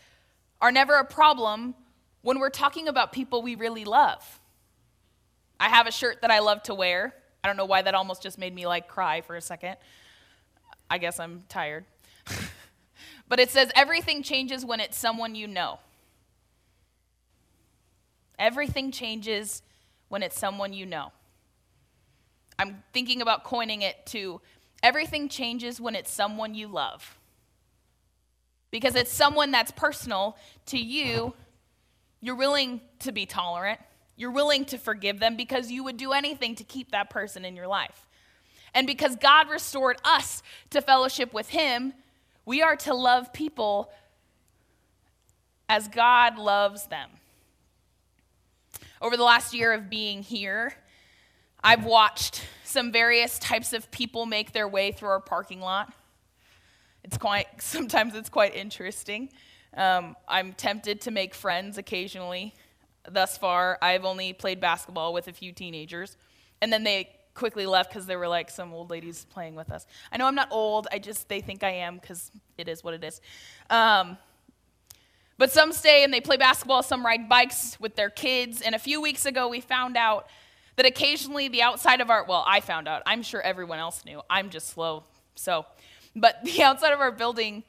are 0.62 0.72
never 0.72 0.96
a 0.96 1.06
problem 1.06 1.76
when 2.22 2.40
we're 2.40 2.50
talking 2.50 2.88
about 2.88 3.12
people 3.12 3.42
we 3.42 3.56
really 3.56 3.84
love. 3.86 4.40
I 5.60 5.70
have 5.70 5.88
a 5.88 5.92
shirt 5.92 6.22
that 6.22 6.32
I 6.32 6.40
love 6.40 6.64
to 6.64 6.74
wear. 6.74 7.14
I 7.44 7.48
don't 7.48 7.58
know 7.58 7.66
why 7.66 7.82
that 7.82 7.94
almost 7.94 8.24
just 8.24 8.38
made 8.38 8.54
me 8.54 8.66
like 8.66 8.88
cry 8.88 9.22
for 9.22 9.36
a 9.36 9.42
second. 9.42 9.78
I 10.90 10.98
guess 10.98 11.20
I'm 11.20 11.44
tired. 11.50 11.86
but 13.28 13.40
it 13.40 13.50
says 13.50 13.72
everything 13.76 14.24
changes 14.24 14.66
when 14.66 14.80
it's 14.80 14.98
someone 14.98 15.36
you 15.36 15.48
know. 15.48 15.80
Everything 18.40 18.92
changes 18.92 19.62
when 20.10 20.24
it's 20.24 20.38
someone 20.38 20.74
you 20.74 20.86
know. 20.86 21.12
I'm 22.62 22.84
thinking 22.94 23.24
about 23.24 23.44
coining 23.44 23.82
it 23.82 24.06
to 24.08 24.40
everything 24.84 25.30
changes 25.30 25.82
when 25.82 25.96
it's 25.96 26.12
someone 26.12 26.54
you 26.54 26.68
love. 26.68 27.18
Because 28.70 28.96
it's 28.96 29.12
someone 29.12 29.50
that's 29.50 29.72
personal 29.72 30.38
to 30.68 30.78
you, 30.78 31.34
you're 32.22 32.36
willing 32.36 32.82
to 33.00 33.12
be 33.12 33.26
tolerant. 33.26 33.80
You're 34.16 34.32
willing 34.32 34.66
to 34.66 34.78
forgive 34.78 35.20
them 35.20 35.36
because 35.36 35.72
you 35.72 35.84
would 35.84 35.98
do 35.98 36.12
anything 36.12 36.54
to 36.56 36.64
keep 36.64 36.92
that 36.92 37.10
person 37.10 37.46
in 37.46 37.56
your 37.56 37.68
life. 37.68 38.08
And 38.76 38.86
because 38.86 39.16
God 39.16 39.50
restored 39.50 39.98
us 40.04 40.44
to 40.70 40.82
fellowship 40.82 41.34
with 41.34 41.50
Him, 41.50 41.94
we 42.46 42.62
are 42.62 42.76
to 42.78 42.94
love 42.94 43.34
people 43.34 43.92
as 45.68 45.88
God 45.88 46.38
loves 46.38 46.86
them. 46.86 47.10
Over 49.02 49.18
the 49.18 49.24
last 49.24 49.56
year 49.56 49.74
of 49.74 49.90
being 49.90 50.22
here, 50.22 50.76
I've 51.64 51.86
watched 51.86 52.44
some 52.64 52.92
various 52.92 53.38
types 53.38 53.74
of 53.74 53.92
people 53.92 54.26
make 54.26 54.52
their 54.52 54.68
way 54.68 54.92
through 54.92 55.10
our 55.10 55.20
parking 55.20 55.62
lot. 55.62 55.94
It's 57.04 57.18
quite, 57.18 57.48
sometimes 57.62 58.16
it's 58.16 58.30
quite 58.30 58.56
interesting. 58.56 59.30
Um, 59.76 60.16
I'm 60.28 60.54
tempted 60.54 61.02
to 61.02 61.12
make 61.12 61.36
friends 61.36 61.78
occasionally. 61.78 62.56
Thus 63.10 63.38
far, 63.38 63.78
I've 63.82 64.06
only 64.06 64.34
played 64.34 64.60
basketball 64.60 65.14
with 65.14 65.28
a 65.28 65.34
few 65.34 65.52
teenagers. 65.52 66.18
And 66.62 66.74
then 66.74 66.84
they 66.84 67.10
quickly 67.34 67.66
left 67.66 67.92
because 67.92 68.06
there 68.06 68.20
were 68.20 68.28
like 68.28 68.50
some 68.50 68.74
old 68.74 68.90
ladies 68.90 69.26
playing 69.26 69.56
with 69.56 69.72
us. 69.72 69.86
I 70.12 70.18
know 70.18 70.26
I'm 70.26 70.36
not 70.36 70.50
old, 70.52 70.88
I 70.92 71.00
just, 71.00 71.30
they 71.30 71.42
think 71.42 71.64
I 71.64 71.72
am 71.72 71.98
because 71.98 72.32
it 72.58 72.68
is 72.68 72.84
what 72.84 72.94
it 72.94 73.04
is. 73.04 73.22
Um, 73.70 74.18
but 75.38 75.52
some 75.52 75.72
stay 75.72 76.04
and 76.04 76.14
they 76.14 76.22
play 76.22 76.38
basketball, 76.38 76.84
some 76.84 77.06
ride 77.06 77.30
bikes 77.30 77.80
with 77.80 77.96
their 77.96 78.10
kids. 78.10 78.62
And 78.62 78.76
a 78.76 78.80
few 78.80 79.02
weeks 79.02 79.26
ago, 79.26 79.48
we 79.48 79.62
found 79.62 79.98
out 79.98 80.28
that 80.76 80.86
occasionally 80.86 81.48
the 81.48 81.62
outside 81.62 82.02
of 82.02 82.10
our, 82.10 82.24
well, 82.26 82.44
I 82.48 82.60
found 82.60 82.88
out, 82.88 83.04
I'm 83.06 83.24
sure 83.24 83.42
everyone 83.42 83.80
else 83.80 84.06
knew, 84.06 84.22
I'm 84.30 84.50
just 84.50 84.70
slow. 84.70 85.04
So, 85.36 85.66
but 86.16 86.38
the 86.44 86.64
outside 86.64 86.94
of 86.94 87.00
our 87.00 87.12
building 87.12 87.64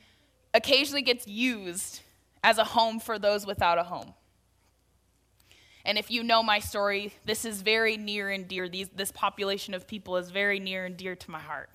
occasionally 0.54 1.02
gets 1.02 1.26
used 1.26 2.00
as 2.44 2.58
a 2.58 2.64
home 2.64 3.00
for 3.00 3.18
those 3.18 3.46
without 3.46 3.78
a 3.78 3.84
home. 3.84 4.14
And 5.84 5.98
if 5.98 6.10
you 6.10 6.22
know 6.22 6.42
my 6.42 6.60
story, 6.60 7.12
this 7.24 7.44
is 7.44 7.62
very 7.62 7.96
near 7.96 8.30
and 8.30 8.46
dear. 8.46 8.68
These, 8.68 8.90
this 8.90 9.10
population 9.10 9.74
of 9.74 9.88
people 9.88 10.16
is 10.16 10.30
very 10.30 10.60
near 10.60 10.84
and 10.84 10.96
dear 10.96 11.16
to 11.16 11.30
my 11.30 11.40
heart. 11.40 11.70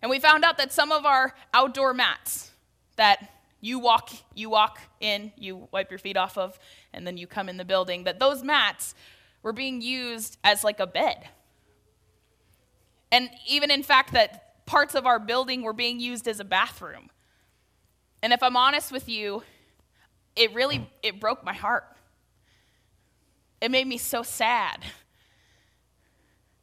And 0.00 0.10
we 0.10 0.18
found 0.18 0.44
out 0.44 0.56
that 0.58 0.72
some 0.72 0.92
of 0.92 1.04
our 1.04 1.34
outdoor 1.52 1.92
mats 1.92 2.52
that 2.96 3.30
you 3.60 3.78
walk, 3.78 4.10
you 4.34 4.50
walk 4.50 4.78
in, 5.00 5.32
you 5.36 5.68
wipe 5.72 5.90
your 5.90 5.98
feet 5.98 6.16
off 6.16 6.38
of, 6.38 6.58
and 6.92 7.06
then 7.06 7.16
you 7.16 7.26
come 7.26 7.48
in 7.48 7.56
the 7.56 7.64
building, 7.64 8.04
that 8.04 8.20
those 8.20 8.42
mats 8.42 8.94
were 9.42 9.52
being 9.52 9.80
used 9.80 10.38
as 10.44 10.64
like 10.64 10.80
a 10.80 10.86
bed. 10.86 11.28
And 13.10 13.30
even 13.48 13.70
in 13.70 13.82
fact 13.82 14.12
that 14.12 14.66
parts 14.66 14.94
of 14.94 15.06
our 15.06 15.18
building 15.18 15.62
were 15.62 15.72
being 15.72 15.98
used 15.98 16.28
as 16.28 16.40
a 16.40 16.44
bathroom. 16.44 17.10
And 18.22 18.32
if 18.32 18.42
I'm 18.42 18.56
honest 18.56 18.92
with 18.92 19.08
you, 19.08 19.42
it 20.36 20.52
really 20.54 20.88
it 21.02 21.20
broke 21.20 21.44
my 21.44 21.54
heart. 21.54 21.84
It 23.60 23.70
made 23.70 23.86
me 23.86 23.98
so 23.98 24.22
sad. 24.22 24.84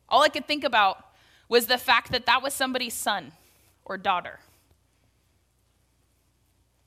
All 0.08 0.22
I 0.22 0.30
could 0.30 0.48
think 0.48 0.64
about 0.64 1.04
was 1.50 1.66
the 1.68 1.78
fact 1.78 2.12
that 2.12 2.26
that 2.26 2.42
was 2.42 2.54
somebody's 2.54 2.94
son 2.94 3.32
or 3.84 3.98
daughter. 3.98 4.40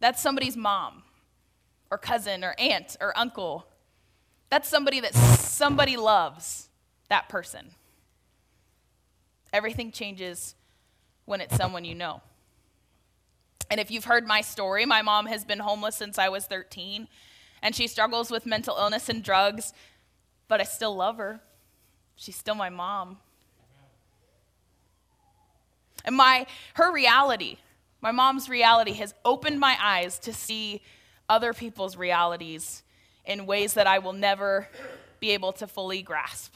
That's 0.01 0.21
somebody's 0.21 0.57
mom 0.57 1.03
or 1.91 1.99
cousin 1.99 2.45
or 2.45 2.55
aunt 2.59 2.97
or 3.01 3.17
uncle. 3.17 3.67
That's 4.51 4.69
somebody 4.69 5.01
that 5.01 5.15
somebody 5.15 5.97
loves, 5.97 6.69
that 7.09 7.29
person. 7.29 7.71
Everything 9.53 9.93
changes 9.93 10.55
when 11.25 11.41
it's 11.41 11.57
someone 11.57 11.85
you 11.85 11.95
know. 11.95 12.23
And 13.71 13.81
if 13.81 13.91
you've 13.91 14.05
heard 14.05 14.27
my 14.27 14.41
story, 14.41 14.87
my 14.87 15.03
mom 15.03 15.27
has 15.27 15.45
been 15.45 15.59
homeless 15.59 15.97
since 15.97 16.19
I 16.19 16.29
was 16.29 16.47
13, 16.47 17.09
and 17.63 17.75
she 17.75 17.87
struggles 17.87 18.31
with 18.31 18.47
mental 18.47 18.77
illness 18.79 19.09
and 19.09 19.23
drugs, 19.23 19.73
but 20.47 20.61
I 20.61 20.65
still 20.65 20.97
love 20.97 21.19
her. 21.19 21.41
She's 22.17 22.37
still 22.37 22.55
my 22.55 22.71
mom. 22.71 23.19
And 26.05 26.17
my 26.17 26.47
her 26.75 26.91
reality, 26.91 27.59
my 28.01 28.13
mom's 28.13 28.49
reality 28.49 28.93
has 28.95 29.15
opened 29.25 29.61
my 29.61 29.77
eyes 29.81 30.19
to 30.21 30.33
see 30.33 30.83
other 31.29 31.53
people's 31.53 31.97
realities 31.97 32.83
in 33.25 33.47
ways 33.47 33.75
that 33.75 33.87
I 33.87 33.99
will 33.99 34.13
never 34.13 34.69
be 35.21 35.31
able 35.31 35.53
to 35.53 35.67
fully 35.67 36.03
grasp. 36.03 36.55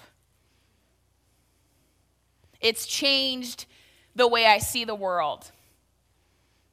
It's 2.61 2.87
changed 2.87 3.67
the 4.15 4.29
way 4.29 4.47
I 4.47 4.59
see 4.59 4.85
the 4.85 4.95
world 4.95 5.51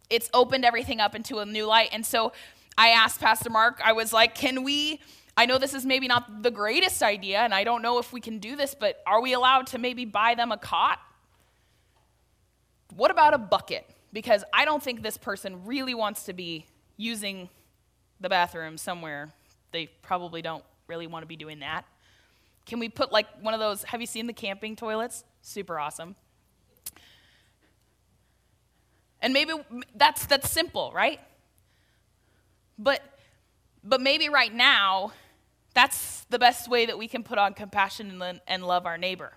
it's 0.10 0.30
opened 0.34 0.66
everything 0.66 1.00
up 1.00 1.16
into 1.16 1.40
a 1.40 1.46
new 1.46 1.66
light. 1.66 1.90
And 1.92 2.06
so 2.06 2.34
I 2.78 2.90
asked 2.90 3.20
Pastor 3.20 3.50
Mark, 3.50 3.80
I 3.84 3.94
was 3.94 4.12
like, 4.12 4.36
can 4.36 4.64
we? 4.64 5.02
I 5.38 5.46
know 5.46 5.58
this 5.58 5.74
is 5.74 5.86
maybe 5.86 6.08
not 6.08 6.44
the 6.44 6.52
greatest 6.52 7.02
idea, 7.02 7.40
and 7.40 7.54
I 7.54 7.64
don't 7.64 7.82
know 7.82 8.00
if 8.00 8.12
we 8.12 8.20
can 8.20 8.40
do 8.40 8.56
this, 8.56 8.76
but 8.78 9.02
are 9.06 9.22
we 9.22 9.34
allowed 9.34 9.68
to 9.68 9.78
maybe 9.78 10.04
buy 10.04 10.36
them 10.36 10.52
a 10.52 10.58
cot? 10.58 11.00
What 12.96 13.12
about 13.12 13.34
a 13.34 13.38
bucket? 13.38 13.90
Because 14.12 14.44
I 14.54 14.66
don't 14.66 14.82
think 14.82 15.04
this 15.04 15.18
person 15.18 15.66
really 15.66 15.94
wants 15.94 16.24
to 16.26 16.34
be 16.34 16.66
using 16.98 17.50
the 18.20 18.30
bathroom 18.30 18.78
somewhere. 18.78 19.30
They 19.72 19.88
probably 20.02 20.42
don't 20.42 20.64
really 20.88 21.08
want 21.08 21.24
to 21.24 21.28
be 21.28 21.36
doing 21.36 21.60
that. 21.60 21.86
Can 22.66 22.80
we 22.80 22.90
put 22.90 23.12
like 23.12 23.28
one 23.42 23.54
of 23.54 23.60
those? 23.60 23.84
Have 23.84 24.02
you 24.02 24.08
seen 24.08 24.28
the 24.28 24.34
camping 24.34 24.76
toilets? 24.76 25.24
Super 25.42 25.80
awesome. 25.80 26.16
And 29.22 29.34
maybe 29.34 29.54
that's, 29.96 30.26
that's 30.26 30.50
simple, 30.50 30.92
right? 30.94 31.20
But, 32.78 33.02
but 33.84 34.02
maybe 34.02 34.30
right 34.30 34.54
now, 34.54 35.12
that's 35.74 36.26
the 36.30 36.40
best 36.40 36.70
way 36.70 36.86
that 36.86 36.98
we 36.98 37.08
can 37.08 37.24
put 37.24 37.38
on 37.38 37.54
compassion 37.54 38.22
and, 38.22 38.42
and 38.48 38.64
love 38.66 38.86
our 38.86 38.98
neighbor. 38.98 39.34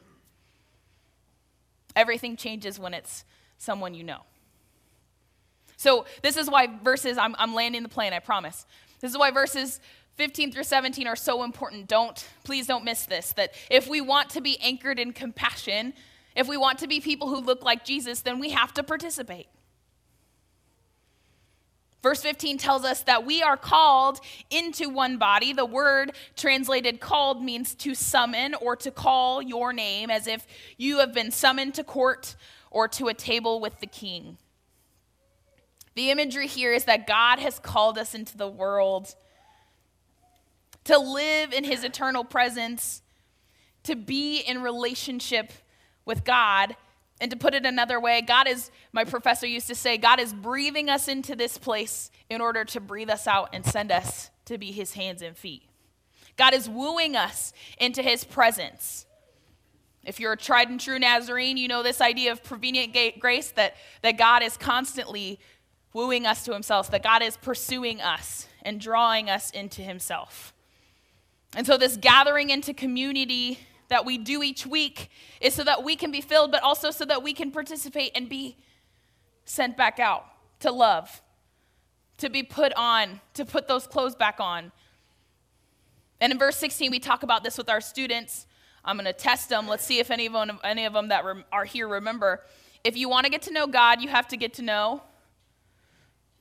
Everything 1.94 2.37
changes 2.37 2.78
when 2.78 2.94
it's 2.94 3.24
someone 3.58 3.94
you 3.94 4.04
know. 4.04 4.20
So, 5.82 6.06
this 6.22 6.36
is 6.36 6.48
why 6.48 6.68
verses, 6.84 7.18
I'm, 7.18 7.34
I'm 7.40 7.56
landing 7.56 7.82
the 7.82 7.88
plane, 7.88 8.12
I 8.12 8.20
promise. 8.20 8.66
This 9.00 9.10
is 9.10 9.18
why 9.18 9.32
verses 9.32 9.80
15 10.14 10.52
through 10.52 10.62
17 10.62 11.08
are 11.08 11.16
so 11.16 11.42
important. 11.42 11.88
Don't, 11.88 12.24
please 12.44 12.68
don't 12.68 12.84
miss 12.84 13.04
this. 13.04 13.32
That 13.32 13.52
if 13.68 13.88
we 13.88 14.00
want 14.00 14.30
to 14.30 14.40
be 14.40 14.60
anchored 14.60 15.00
in 15.00 15.12
compassion, 15.12 15.92
if 16.36 16.46
we 16.46 16.56
want 16.56 16.78
to 16.78 16.86
be 16.86 17.00
people 17.00 17.30
who 17.30 17.40
look 17.40 17.64
like 17.64 17.84
Jesus, 17.84 18.20
then 18.20 18.38
we 18.38 18.50
have 18.50 18.72
to 18.74 18.84
participate. 18.84 19.48
Verse 22.00 22.22
15 22.22 22.58
tells 22.58 22.84
us 22.84 23.02
that 23.02 23.26
we 23.26 23.42
are 23.42 23.56
called 23.56 24.20
into 24.50 24.88
one 24.88 25.16
body. 25.16 25.52
The 25.52 25.66
word 25.66 26.12
translated 26.36 27.00
called 27.00 27.42
means 27.42 27.74
to 27.74 27.96
summon 27.96 28.54
or 28.54 28.76
to 28.76 28.92
call 28.92 29.42
your 29.42 29.72
name, 29.72 30.12
as 30.12 30.28
if 30.28 30.46
you 30.76 31.00
have 31.00 31.12
been 31.12 31.32
summoned 31.32 31.74
to 31.74 31.82
court 31.82 32.36
or 32.70 32.86
to 32.86 33.08
a 33.08 33.14
table 33.14 33.58
with 33.58 33.80
the 33.80 33.88
king. 33.88 34.38
The 35.94 36.11
imagery 36.11 36.46
here 36.46 36.72
is 36.72 36.85
that 36.85 37.07
God 37.07 37.38
has 37.38 37.59
called 37.59 37.98
us 37.98 38.14
into 38.14 38.37
the 38.37 38.48
world 38.48 39.14
to 40.85 40.98
live 40.98 41.52
in 41.52 41.64
his 41.64 41.85
eternal 41.85 42.24
presence, 42.24 43.02
to 43.85 43.94
be 43.94 44.40
in 44.40 44.62
relationship 44.62 45.52
with 46.05 46.24
God 46.24 46.76
and 47.20 47.31
to 47.31 47.37
put 47.37 47.55
it 47.55 47.64
another 47.64 48.00
way, 48.00 48.20
God 48.20 48.48
is, 48.48 48.72
my 48.92 49.05
professor 49.05 49.46
used 49.46 49.68
to 49.68 49.76
say, 49.76 49.96
God 49.96 50.18
is 50.18 50.33
breathing 50.33 50.90
us 50.90 51.07
into 51.07 51.37
this 51.37 51.57
place 51.57 52.11
in 52.28 52.40
order 52.40 52.64
to 52.64 52.81
breathe 52.81 53.11
us 53.11 53.28
out 53.28 53.50
and 53.52 53.64
send 53.64 53.92
us 53.92 54.31
to 54.46 54.59
be 54.59 54.72
his 54.72 54.94
hands 54.94 55.22
and 55.22 55.37
feet. 55.37 55.62
God 56.37 56.52
is 56.52 56.68
wooing 56.68 57.14
us 57.14 57.52
into 57.78 58.02
his 58.02 58.24
presence. 58.24 59.07
If 60.05 60.18
you're 60.18 60.33
a 60.33 60.37
tried 60.37 60.68
and 60.68 60.81
true 60.81 60.98
Nazarene, 60.98 61.57
you 61.57 61.68
know 61.68 61.85
this 61.85 62.00
idea 62.00 62.33
of 62.33 62.42
prevenient 62.42 63.20
grace 63.20 63.52
that, 63.52 63.76
that 64.02 64.18
God 64.18 64.42
is 64.42 64.57
constantly 64.57 65.38
wooing 65.92 66.26
us 66.26 66.44
to 66.44 66.52
himself, 66.52 66.90
that 66.90 67.02
God 67.02 67.22
is 67.22 67.37
pursuing 67.37 68.00
us. 68.00 68.48
and 68.64 68.81
drawing 68.81 69.28
us 69.28 69.50
into 69.50 69.83
Himself. 69.83 70.55
And 71.55 71.66
so, 71.66 71.76
this 71.76 71.96
gathering 71.96 72.50
into 72.50 72.72
community 72.72 73.59
that 73.88 74.07
we 74.07 74.16
do 74.16 74.42
each 74.42 74.66
week 74.66 75.11
is 75.40 75.52
so 75.52 75.64
that 75.64 75.85
we 75.85 75.96
can 75.96 76.11
be 76.11 76.22
filled, 76.22 76.50
but 76.50 76.62
also 76.62 76.90
so 76.90 77.05
that 77.05 77.22
we 77.22 77.35
can 77.35 77.50
participate 77.50 78.12
and 78.14 78.28
be 78.28 78.57
sent 79.44 79.76
back 79.76 79.98
out 79.98 80.24
to 80.61 80.72
love, 80.72 81.20
to 82.18 82.31
be 82.31 82.42
put 82.42 82.72
on, 82.74 83.20
to 83.35 83.44
put 83.44 83.68
those 83.68 83.87
clothes 83.87 84.14
back 84.14 84.40
on. 84.40 84.72
And 86.20 86.33
in 86.33 86.38
verse 86.38 86.57
16, 86.57 86.90
we 86.90 87.00
talk 87.00 87.22
about 87.22 87.44
this 87.44 87.59
with 87.59 87.68
our 87.68 87.81
students. 87.81 88.46
I'm 88.85 88.96
going 88.96 89.05
to 89.05 89.12
test 89.12 89.48
them. 89.48 89.68
Let's 89.68 89.85
see 89.85 89.98
if 89.98 90.11
any 90.11 90.26
of 90.26 90.33
them, 90.33 90.59
any 90.64 90.87
of 90.87 90.92
them 90.94 91.09
that 91.09 91.24
are 91.52 91.64
here 91.64 91.87
remember. 91.87 92.42
If 92.85 92.96
you 92.96 93.09
want 93.09 93.26
to 93.26 93.31
get 93.31 93.42
to 93.42 93.52
know 93.52 93.66
God, 93.66 94.00
you 94.00 94.09
have 94.09 94.28
to 94.28 94.37
get 94.37 94.55
to 94.55 94.62
know. 94.62 95.02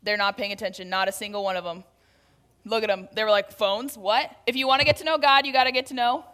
They're 0.04 0.18
not 0.18 0.38
paying 0.38 0.52
attention, 0.52 0.90
not 0.90 1.08
a 1.08 1.12
single 1.12 1.44
one 1.44 1.56
of 1.56 1.64
them. 1.64 1.84
Look 2.66 2.84
at 2.84 2.88
them. 2.88 3.08
They 3.14 3.24
were 3.24 3.30
like, 3.30 3.52
phones? 3.52 3.98
What? 3.98 4.32
If 4.46 4.56
you 4.56 4.68
want 4.68 4.82
to 4.82 4.86
get 4.86 4.98
to 4.98 5.04
know 5.04 5.18
God, 5.18 5.46
you 5.46 5.54
got 5.54 5.66
to 5.66 5.72
get 5.72 5.88
to 5.88 5.94
know. 5.94 6.26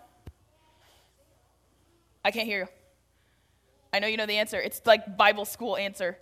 I 2.23 2.31
can't 2.31 2.47
hear 2.47 2.59
you. 2.59 2.67
I 3.93 3.99
know 3.99 4.07
you 4.07 4.17
know 4.17 4.25
the 4.25 4.37
answer. 4.37 4.59
It's 4.59 4.81
like 4.85 5.17
Bible 5.17 5.45
school 5.45 5.77
answer. 5.77 6.17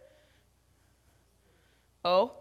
Oh? 2.04 2.32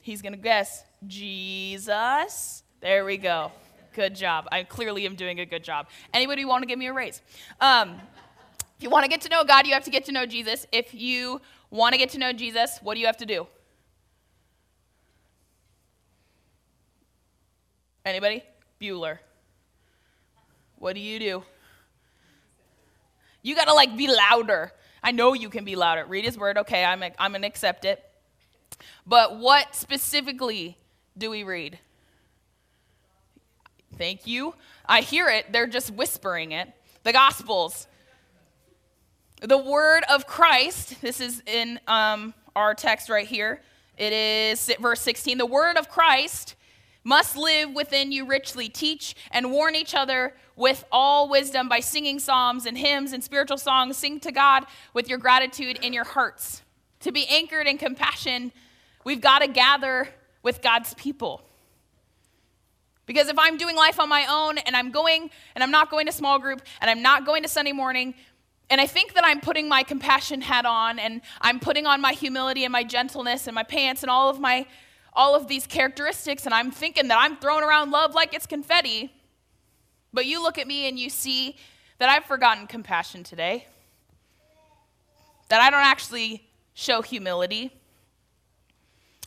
He's 0.00 0.22
going 0.22 0.32
to 0.32 0.38
guess. 0.38 0.84
Jesus. 1.06 2.64
There 2.80 3.04
we 3.04 3.16
go. 3.16 3.52
Good 3.94 4.14
job. 4.14 4.48
I 4.50 4.64
clearly 4.64 5.06
am 5.06 5.14
doing 5.14 5.40
a 5.40 5.46
good 5.46 5.62
job. 5.62 5.88
Anybody 6.12 6.44
want 6.44 6.62
to 6.62 6.66
give 6.66 6.78
me 6.78 6.86
a 6.86 6.92
raise? 6.92 7.22
Um, 7.60 8.00
if 8.76 8.82
you 8.82 8.90
want 8.90 9.04
to 9.04 9.08
get 9.08 9.20
to 9.22 9.28
know 9.28 9.44
God, 9.44 9.66
you 9.66 9.74
have 9.74 9.84
to 9.84 9.90
get 9.90 10.04
to 10.06 10.12
know 10.12 10.26
Jesus. 10.26 10.66
If 10.72 10.94
you 10.94 11.40
want 11.70 11.92
to 11.92 11.98
get 11.98 12.10
to 12.10 12.18
know 12.18 12.32
Jesus, 12.32 12.78
what 12.82 12.94
do 12.94 13.00
you 13.00 13.06
have 13.06 13.16
to 13.18 13.26
do? 13.26 13.46
Anybody? 18.04 18.42
Bueller. 18.80 19.18
What 20.76 20.94
do 20.94 21.00
you 21.00 21.18
do? 21.18 21.42
You 23.42 23.54
got 23.54 23.66
to 23.66 23.74
like 23.74 23.96
be 23.96 24.08
louder. 24.08 24.72
I 25.02 25.12
know 25.12 25.32
you 25.34 25.48
can 25.48 25.64
be 25.64 25.76
louder. 25.76 26.04
Read 26.06 26.24
his 26.24 26.38
word. 26.38 26.58
Okay, 26.58 26.84
I'm, 26.84 27.02
I'm 27.18 27.32
going 27.32 27.42
to 27.42 27.48
accept 27.48 27.84
it. 27.84 28.02
But 29.06 29.38
what 29.38 29.74
specifically 29.74 30.78
do 31.16 31.30
we 31.30 31.42
read? 31.42 31.78
Thank 33.96 34.26
you. 34.26 34.54
I 34.86 35.00
hear 35.00 35.28
it. 35.28 35.52
They're 35.52 35.66
just 35.66 35.90
whispering 35.90 36.52
it. 36.52 36.68
The 37.02 37.12
Gospels. 37.12 37.86
The 39.40 39.56
word 39.56 40.02
of 40.10 40.26
Christ. 40.26 41.00
This 41.00 41.20
is 41.20 41.44
in 41.46 41.78
um, 41.86 42.34
our 42.56 42.74
text 42.74 43.08
right 43.08 43.26
here. 43.26 43.62
It 43.96 44.12
is 44.12 44.74
verse 44.80 45.00
16. 45.00 45.38
The 45.38 45.46
word 45.46 45.76
of 45.76 45.88
Christ 45.88 46.56
must 47.04 47.36
live 47.36 47.72
within 47.72 48.10
you 48.10 48.26
richly. 48.26 48.68
Teach 48.68 49.14
and 49.30 49.52
warn 49.52 49.76
each 49.76 49.94
other 49.94 50.34
with 50.56 50.84
all 50.90 51.28
wisdom 51.28 51.68
by 51.68 51.78
singing 51.78 52.18
psalms 52.18 52.66
and 52.66 52.76
hymns 52.76 53.12
and 53.12 53.22
spiritual 53.22 53.58
songs. 53.58 53.96
Sing 53.96 54.18
to 54.20 54.32
God 54.32 54.64
with 54.92 55.08
your 55.08 55.18
gratitude 55.18 55.78
in 55.84 55.92
your 55.92 56.04
hearts. 56.04 56.62
To 57.00 57.12
be 57.12 57.24
anchored 57.28 57.68
in 57.68 57.78
compassion, 57.78 58.50
we've 59.04 59.20
got 59.20 59.38
to 59.38 59.46
gather 59.46 60.08
with 60.42 60.62
God's 60.62 60.94
people. 60.94 61.44
Because 63.08 63.28
if 63.28 63.38
I'm 63.38 63.56
doing 63.56 63.74
life 63.74 63.98
on 63.98 64.10
my 64.10 64.26
own 64.28 64.58
and 64.58 64.76
I'm 64.76 64.90
going 64.90 65.30
and 65.54 65.64
I'm 65.64 65.70
not 65.70 65.90
going 65.90 66.04
to 66.06 66.12
small 66.12 66.38
group 66.38 66.60
and 66.82 66.90
I'm 66.90 67.00
not 67.00 67.24
going 67.24 67.42
to 67.42 67.48
Sunday 67.48 67.72
morning, 67.72 68.14
and 68.70 68.80
I 68.80 68.86
think 68.86 69.14
that 69.14 69.24
I'm 69.24 69.40
putting 69.40 69.68
my 69.68 69.82
compassion 69.82 70.42
hat 70.42 70.66
on 70.66 70.98
and 70.98 71.22
I'm 71.40 71.58
putting 71.58 71.86
on 71.86 72.00
my 72.00 72.12
humility 72.12 72.64
and 72.64 72.72
my 72.72 72.84
gentleness 72.84 73.46
and 73.46 73.54
my 73.54 73.62
pants 73.62 74.02
and 74.02 74.10
all 74.10 74.28
of 74.28 74.38
my 74.38 74.66
all 75.14 75.34
of 75.34 75.48
these 75.48 75.66
characteristics 75.66 76.44
and 76.44 76.54
I'm 76.54 76.70
thinking 76.70 77.08
that 77.08 77.18
I'm 77.18 77.36
throwing 77.36 77.64
around 77.64 77.90
love 77.90 78.14
like 78.14 78.34
it's 78.34 78.46
confetti. 78.46 79.12
But 80.12 80.26
you 80.26 80.42
look 80.42 80.58
at 80.58 80.66
me 80.66 80.88
and 80.88 80.98
you 80.98 81.10
see 81.10 81.56
that 81.98 82.08
I've 82.08 82.24
forgotten 82.24 82.66
compassion 82.66 83.24
today. 83.24 83.66
That 85.48 85.60
I 85.60 85.70
don't 85.70 85.84
actually 85.84 86.46
show 86.74 87.02
humility. 87.02 87.72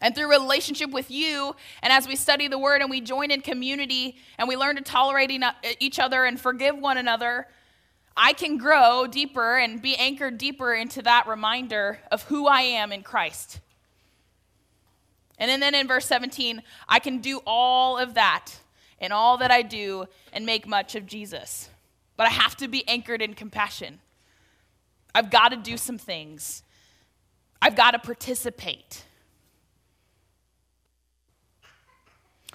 And 0.02 0.16
through 0.16 0.30
relationship 0.30 0.90
with 0.92 1.12
you, 1.12 1.56
and 1.84 1.94
as 1.94 2.08
we 2.08 2.16
study 2.16 2.48
the 2.48 2.58
word 2.58 2.82
and 2.82 2.90
we 2.90 3.02
join 3.02 3.30
in 3.30 3.42
community 3.42 4.18
and 4.38 4.48
we 4.48 4.56
learn 4.56 4.76
to 4.78 4.82
tolerate 4.82 5.32
each 5.80 6.00
other 6.00 6.26
and 6.26 6.40
forgive 6.40 6.78
one 6.78 6.98
another, 6.98 7.48
I 8.16 8.34
can 8.34 8.58
grow 8.58 9.08
deeper 9.08 9.58
and 9.58 9.82
be 9.82 9.96
anchored 9.96 10.38
deeper 10.38 10.74
into 10.74 11.02
that 11.04 11.28
reminder 11.28 12.00
of 12.12 12.24
who 12.24 12.48
I 12.48 12.62
am 12.62 12.92
in 12.92 13.04
Christ. 13.04 13.60
And 15.38 15.62
then 15.62 15.74
in 15.74 15.88
verse 15.88 16.06
17, 16.06 16.62
I 16.88 17.00
can 17.00 17.20
do 17.20 17.42
all 17.48 17.98
of 17.98 18.14
that 18.14 18.52
in 19.00 19.12
all 19.12 19.38
that 19.38 19.50
I 19.50 19.64
do 19.64 20.06
and 20.32 20.46
make 20.46 20.68
much 20.68 20.96
of 20.96 21.08
Jesus. 21.08 21.70
But 22.16 22.28
I 22.28 22.32
have 22.32 22.56
to 22.58 22.68
be 22.68 22.88
anchored 22.88 23.22
in 23.22 23.34
compassion. 23.34 24.00
I've 25.16 25.32
got 25.32 25.50
to 25.50 25.58
do 25.58 25.78
some 25.78 25.98
things, 25.98 26.64
I've 27.62 27.76
got 27.76 27.92
to 27.92 28.00
participate. 28.00 29.04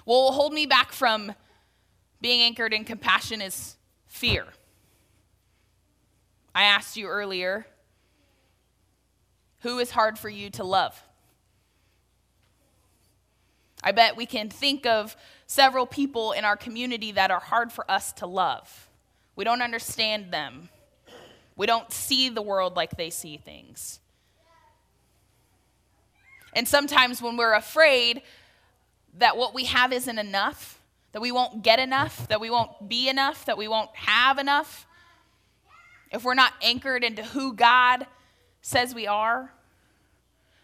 What 0.05 0.15
will 0.15 0.31
hold 0.31 0.53
me 0.53 0.65
back 0.65 0.93
from 0.93 1.33
being 2.21 2.41
anchored 2.41 2.73
in 2.73 2.85
compassion 2.85 3.41
is 3.41 3.75
fear. 4.07 4.45
I 6.57 6.63
asked 6.63 6.97
you 6.97 7.05
earlier 7.05 7.67
who 9.59 9.77
is 9.77 9.91
hard 9.91 10.17
for 10.17 10.27
you 10.27 10.49
to 10.51 10.63
love? 10.63 10.99
I 13.83 13.91
bet 13.91 14.17
we 14.17 14.25
can 14.25 14.49
think 14.49 14.87
of 14.87 15.15
several 15.45 15.85
people 15.85 16.31
in 16.31 16.45
our 16.45 16.57
community 16.57 17.11
that 17.11 17.29
are 17.29 17.39
hard 17.39 17.71
for 17.71 17.89
us 17.91 18.11
to 18.13 18.25
love. 18.25 18.89
We 19.35 19.45
don't 19.45 19.61
understand 19.61 20.33
them, 20.33 20.69
we 21.55 21.67
don't 21.67 21.91
see 21.91 22.29
the 22.29 22.41
world 22.41 22.75
like 22.75 22.97
they 22.97 23.11
see 23.11 23.37
things. 23.37 23.99
And 26.53 26.67
sometimes 26.67 27.21
when 27.21 27.37
we're 27.37 27.53
afraid 27.53 28.23
that 29.19 29.37
what 29.37 29.53
we 29.53 29.65
have 29.65 29.93
isn't 29.93 30.17
enough, 30.17 30.81
that 31.11 31.21
we 31.21 31.31
won't 31.31 31.61
get 31.61 31.77
enough, 31.77 32.27
that 32.29 32.41
we 32.41 32.49
won't 32.49 32.89
be 32.89 33.09
enough, 33.09 33.45
that 33.45 33.59
we 33.59 33.67
won't 33.67 33.95
have 33.95 34.39
enough, 34.39 34.86
if 36.11 36.23
we're 36.23 36.33
not 36.33 36.53
anchored 36.61 37.03
into 37.03 37.23
who 37.23 37.53
God 37.53 38.05
says 38.61 38.93
we 38.93 39.07
are, 39.07 39.51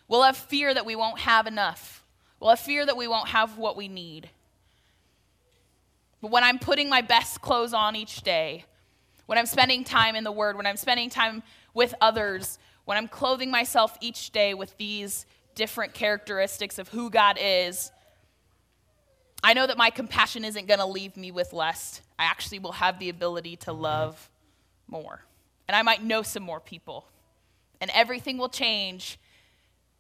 we'll 0.08 0.24
have 0.24 0.38
fear 0.38 0.74
that 0.74 0.86
we 0.86 0.96
won't 0.96 1.20
have 1.20 1.48
enough. 1.48 2.04
We'll 2.40 2.52
have 2.52 2.60
fear 2.60 2.86
that 2.86 2.98
we 2.98 3.08
won't 3.08 3.30
have 3.30 3.58
what 3.58 3.78
we 3.78 3.88
need. 3.88 4.30
But 6.22 6.32
when 6.32 6.44
I'm 6.44 6.60
putting 6.60 6.90
my 6.90 7.02
best 7.02 7.42
clothes 7.42 7.74
on 7.74 7.96
each 7.96 8.22
day, 8.22 8.66
when 9.26 9.38
I'm 9.38 9.46
spending 9.46 9.84
time 9.84 10.16
in 10.16 10.24
the 10.24 10.32
Word, 10.32 10.58
when 10.58 10.68
I'm 10.68 10.78
spending 10.78 11.10
time 11.10 11.44
with 11.74 11.94
others, 12.02 12.60
when 12.86 12.98
I'm 12.98 13.08
clothing 13.08 13.52
myself 13.52 13.98
each 14.02 14.32
day 14.32 14.54
with 14.54 14.76
these 14.78 15.26
different 15.56 15.94
characteristics 15.94 16.78
of 16.80 16.90
who 16.90 17.10
God 17.10 17.38
is, 17.40 17.92
I 19.44 19.54
know 19.54 19.68
that 19.68 19.78
my 19.78 19.90
compassion 19.90 20.46
isn't 20.46 20.68
going 20.68 20.80
to 20.80 20.86
leave 20.86 21.18
me 21.18 21.32
with 21.32 21.52
less. 21.52 22.02
I 22.18 22.26
actually 22.26 22.60
will 22.60 22.72
have 22.74 23.00
the 23.00 23.10
ability 23.10 23.58
to 23.58 23.74
love 23.74 24.30
more. 24.88 25.26
And 25.68 25.76
I 25.76 25.82
might 25.82 26.04
know 26.04 26.22
some 26.22 26.44
more 26.44 26.60
people. 26.60 27.08
And 27.80 27.92
everything 27.94 28.38
will 28.38 28.50
change 28.50 29.20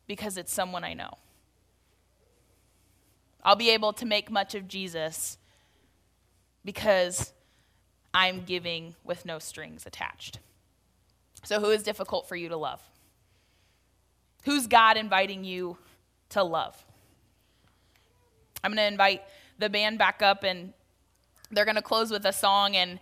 because 0.08 0.38
it's 0.38 0.54
someone 0.54 0.84
I 0.84 0.94
know. 0.94 1.12
I'll 3.44 3.56
be 3.56 3.72
able 3.72 3.94
to 3.94 4.06
make 4.06 4.32
much 4.32 4.56
of 4.56 4.68
Jesus 4.68 5.38
because 6.64 7.34
I'm 8.14 8.44
giving 8.46 8.96
with 9.04 9.26
no 9.26 9.40
strings 9.40 9.86
attached. 9.86 10.40
So, 11.44 11.60
who 11.60 11.72
is 11.72 11.84
difficult 11.84 12.28
for 12.28 12.38
you 12.38 12.48
to 12.50 12.56
love? 12.56 12.82
Who's 14.46 14.68
God 14.68 14.98
inviting 14.98 15.44
you 15.44 15.78
to 16.30 16.44
love? 16.44 16.82
I'm 18.64 18.72
going 18.72 18.78
to 18.78 18.92
invite 18.92 19.24
the 19.60 19.70
band 19.70 19.98
back 19.98 20.22
up 20.22 20.44
and 20.44 20.74
they're 21.52 21.66
going 21.66 21.76
to 21.76 21.82
close 21.82 22.12
with 22.12 22.26
a 22.26 22.34
song. 22.34 22.76
And 22.76 23.00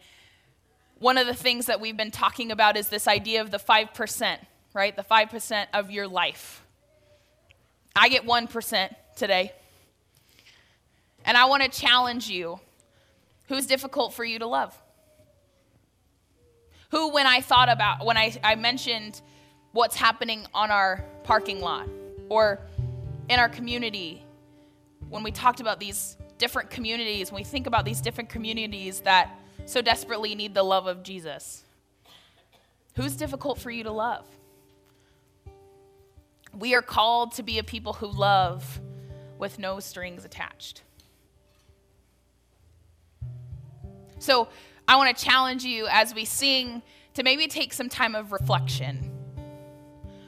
one 1.02 1.18
of 1.18 1.26
the 1.26 1.34
things 1.34 1.66
that 1.66 1.82
we've 1.82 1.98
been 1.98 2.12
talking 2.12 2.52
about 2.52 2.78
is 2.78 2.90
this 2.90 3.08
idea 3.08 3.42
of 3.42 3.50
the 3.50 3.58
5%, 3.58 4.38
right? 4.76 4.96
The 4.96 5.02
5% 5.02 5.66
of 5.74 5.90
your 5.90 6.08
life. 6.08 6.64
I 7.96 8.08
get 8.08 8.24
1% 8.24 8.96
today. 9.16 9.52
And 11.26 11.36
I 11.36 11.46
want 11.46 11.64
to 11.64 11.70
challenge 11.70 12.30
you 12.30 12.60
who's 13.48 13.66
difficult 13.66 14.14
for 14.14 14.24
you 14.24 14.38
to 14.40 14.46
love? 14.46 14.80
Who, 16.92 17.12
when 17.12 17.26
I 17.26 17.42
thought 17.42 17.70
about, 17.70 18.06
when 18.06 18.16
I, 18.16 18.40
I 18.44 18.54
mentioned 18.54 19.22
what's 19.72 19.96
happening 19.96 20.46
on 20.54 20.70
our 20.70 21.04
parking 21.24 21.62
lot 21.62 21.90
or 22.30 22.60
in 23.28 23.40
our 23.40 23.50
community 23.50 24.24
when 25.10 25.24
we 25.24 25.32
talked 25.32 25.62
about 25.62 25.80
these 25.80 26.16
different 26.38 26.70
communities, 26.70 27.32
when 27.32 27.42
we 27.42 27.44
think 27.44 27.66
about 27.66 27.86
these 27.86 28.02
different 28.02 28.30
communities 28.30 29.00
that 29.02 29.41
so 29.66 29.82
desperately 29.82 30.36
need 30.36 30.54
the 30.54 30.64
love 30.64 30.88
of 30.88 31.04
Jesus, 31.04 31.64
who's 32.96 33.16
difficult 33.16 33.58
for 33.58 33.72
you 33.72 33.84
to 33.84 33.92
love? 33.92 34.26
We 36.58 36.76
are 36.76 36.82
called 36.82 37.34
to 37.34 37.44
be 37.44 37.60
a 37.60 37.64
people 37.64 37.94
who 37.94 38.08
love 38.08 38.82
with 39.38 39.58
no 39.58 39.80
strings 39.80 40.26
attached. 40.26 40.84
So 44.20 44.50
I 44.88 44.98
want 44.98 45.16
to 45.18 45.24
challenge 45.24 45.64
you 45.64 45.88
as 45.90 46.14
we 46.14 46.26
sing 46.26 46.84
to 47.14 47.24
maybe 47.24 47.48
take 47.48 47.74
some 47.74 47.90
time 47.90 48.14
of 48.14 48.32
reflection. 48.32 49.12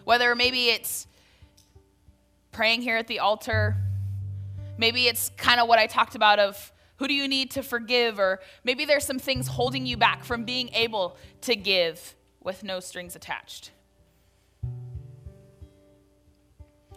Whether 0.03 0.33
maybe 0.35 0.69
it's 0.69 1.07
praying 2.51 2.81
here 2.81 2.97
at 2.97 3.07
the 3.07 3.19
altar, 3.19 3.75
maybe 4.77 5.07
it's 5.07 5.31
kind 5.37 5.59
of 5.59 5.67
what 5.67 5.79
I 5.79 5.87
talked 5.87 6.15
about 6.15 6.39
of 6.39 6.71
who 6.97 7.07
do 7.07 7.13
you 7.13 7.27
need 7.27 7.51
to 7.51 7.63
forgive, 7.63 8.19
or 8.19 8.39
maybe 8.63 8.85
there's 8.85 9.05
some 9.05 9.19
things 9.19 9.47
holding 9.47 9.85
you 9.85 9.97
back 9.97 10.23
from 10.23 10.45
being 10.45 10.69
able 10.69 11.17
to 11.41 11.55
give 11.55 12.15
with 12.41 12.63
no 12.63 12.79
strings 12.79 13.15
attached. 13.15 13.71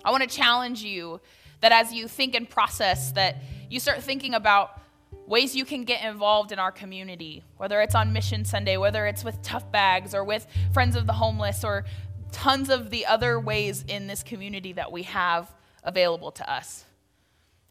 I 0.05 0.11
want 0.11 0.23
to 0.23 0.29
challenge 0.29 0.83
you 0.83 1.21
that 1.61 1.73
as 1.73 1.93
you 1.93 2.07
think 2.07 2.35
and 2.35 2.49
process, 2.49 3.13
that 3.13 3.43
you 3.69 3.81
start 3.81 4.03
thinking 4.03 4.35
about 4.35 4.81
ways 5.27 5.57
you 5.57 5.65
can 5.65 5.85
get 5.85 6.05
involved 6.05 6.53
in 6.53 6.59
our 6.59 6.71
community, 6.71 7.43
whether 7.57 7.81
it's 7.81 7.95
on 7.95 8.13
Mission 8.13 8.45
Sunday, 8.45 8.77
whether 8.77 9.07
it's 9.07 9.25
with 9.25 9.41
Tough 9.43 9.71
Bags 9.73 10.15
or 10.15 10.23
with 10.23 10.47
Friends 10.73 10.95
of 10.95 11.07
the 11.07 11.13
Homeless, 11.13 11.65
or 11.65 11.85
tons 12.31 12.71
of 12.71 12.91
the 12.91 13.07
other 13.07 13.41
ways 13.41 13.85
in 13.89 14.07
this 14.07 14.23
community 14.23 14.73
that 14.75 14.93
we 14.93 15.05
have 15.05 15.53
available 15.83 16.31
to 16.33 16.49
us. 16.49 16.85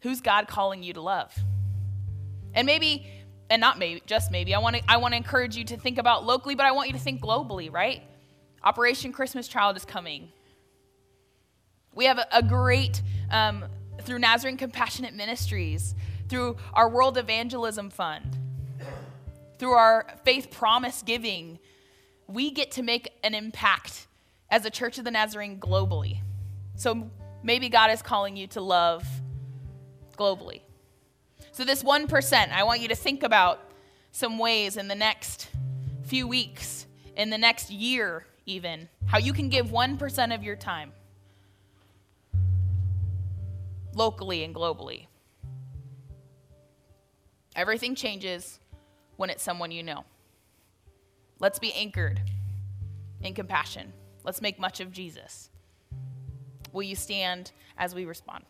Who's 0.00 0.20
God 0.20 0.48
calling 0.48 0.82
you 0.82 0.92
to 0.92 1.00
love? 1.00 1.34
And 2.56 2.66
maybe, 2.66 3.06
and 3.48 3.60
not 3.60 3.78
maybe, 3.78 4.02
just 4.06 4.32
maybe, 4.32 4.52
I 4.52 4.58
want 4.58 4.74
to 4.76 4.82
I 4.88 4.96
want 4.96 5.12
to 5.12 5.16
encourage 5.16 5.56
you 5.56 5.64
to 5.66 5.76
think 5.76 5.98
about 5.98 6.26
locally, 6.26 6.56
but 6.56 6.66
I 6.66 6.72
want 6.72 6.88
you 6.88 6.94
to 6.94 6.98
think 6.98 7.20
globally, 7.20 7.72
right? 7.72 8.02
Operation 8.64 9.12
Christmas 9.12 9.46
Child 9.46 9.76
is 9.76 9.84
coming. 9.84 10.32
We 11.94 12.06
have 12.06 12.18
a, 12.18 12.26
a 12.32 12.42
great 12.42 13.00
um, 13.30 13.64
through 14.02 14.18
Nazarene 14.18 14.56
Compassionate 14.56 15.14
Ministries 15.14 15.94
through 16.28 16.56
our 16.72 16.88
World 16.88 17.18
Evangelism 17.18 17.90
Fund, 17.90 18.36
through 19.58 19.72
our 19.72 20.06
Faith 20.24 20.50
Promise 20.50 21.02
Giving, 21.02 21.58
we 22.26 22.50
get 22.50 22.72
to 22.72 22.82
make 22.82 23.12
an 23.22 23.34
impact 23.34 24.06
as 24.50 24.64
a 24.64 24.70
Church 24.70 24.98
of 24.98 25.04
the 25.04 25.10
Nazarene 25.10 25.58
globally. 25.58 26.20
So 26.74 27.10
maybe 27.42 27.68
God 27.68 27.90
is 27.90 28.02
calling 28.02 28.36
you 28.36 28.46
to 28.48 28.60
love 28.60 29.06
globally. 30.16 30.60
So, 31.56 31.64
this 31.64 31.82
1%, 31.82 32.52
I 32.52 32.64
want 32.64 32.82
you 32.82 32.88
to 32.88 32.94
think 32.94 33.22
about 33.22 33.60
some 34.12 34.38
ways 34.38 34.76
in 34.76 34.88
the 34.88 34.94
next 34.94 35.48
few 36.02 36.28
weeks, 36.28 36.84
in 37.16 37.30
the 37.30 37.38
next 37.38 37.70
year, 37.70 38.26
even, 38.44 38.90
how 39.06 39.16
you 39.16 39.32
can 39.32 39.48
give 39.48 39.68
1% 39.68 40.34
of 40.34 40.44
your 40.44 40.56
time 40.56 40.92
locally 43.94 44.44
and 44.44 44.54
globally. 44.54 45.06
Everything 47.54 47.94
changes 47.94 48.60
when 49.16 49.30
it's 49.30 49.42
someone 49.42 49.70
you 49.70 49.82
know. 49.82 50.04
Let's 51.38 51.58
be 51.58 51.72
anchored 51.72 52.20
in 53.22 53.32
compassion. 53.32 53.94
Let's 54.24 54.42
make 54.42 54.60
much 54.60 54.80
of 54.80 54.92
Jesus. 54.92 55.48
Will 56.74 56.82
you 56.82 56.96
stand 56.96 57.52
as 57.78 57.94
we 57.94 58.04
respond? 58.04 58.44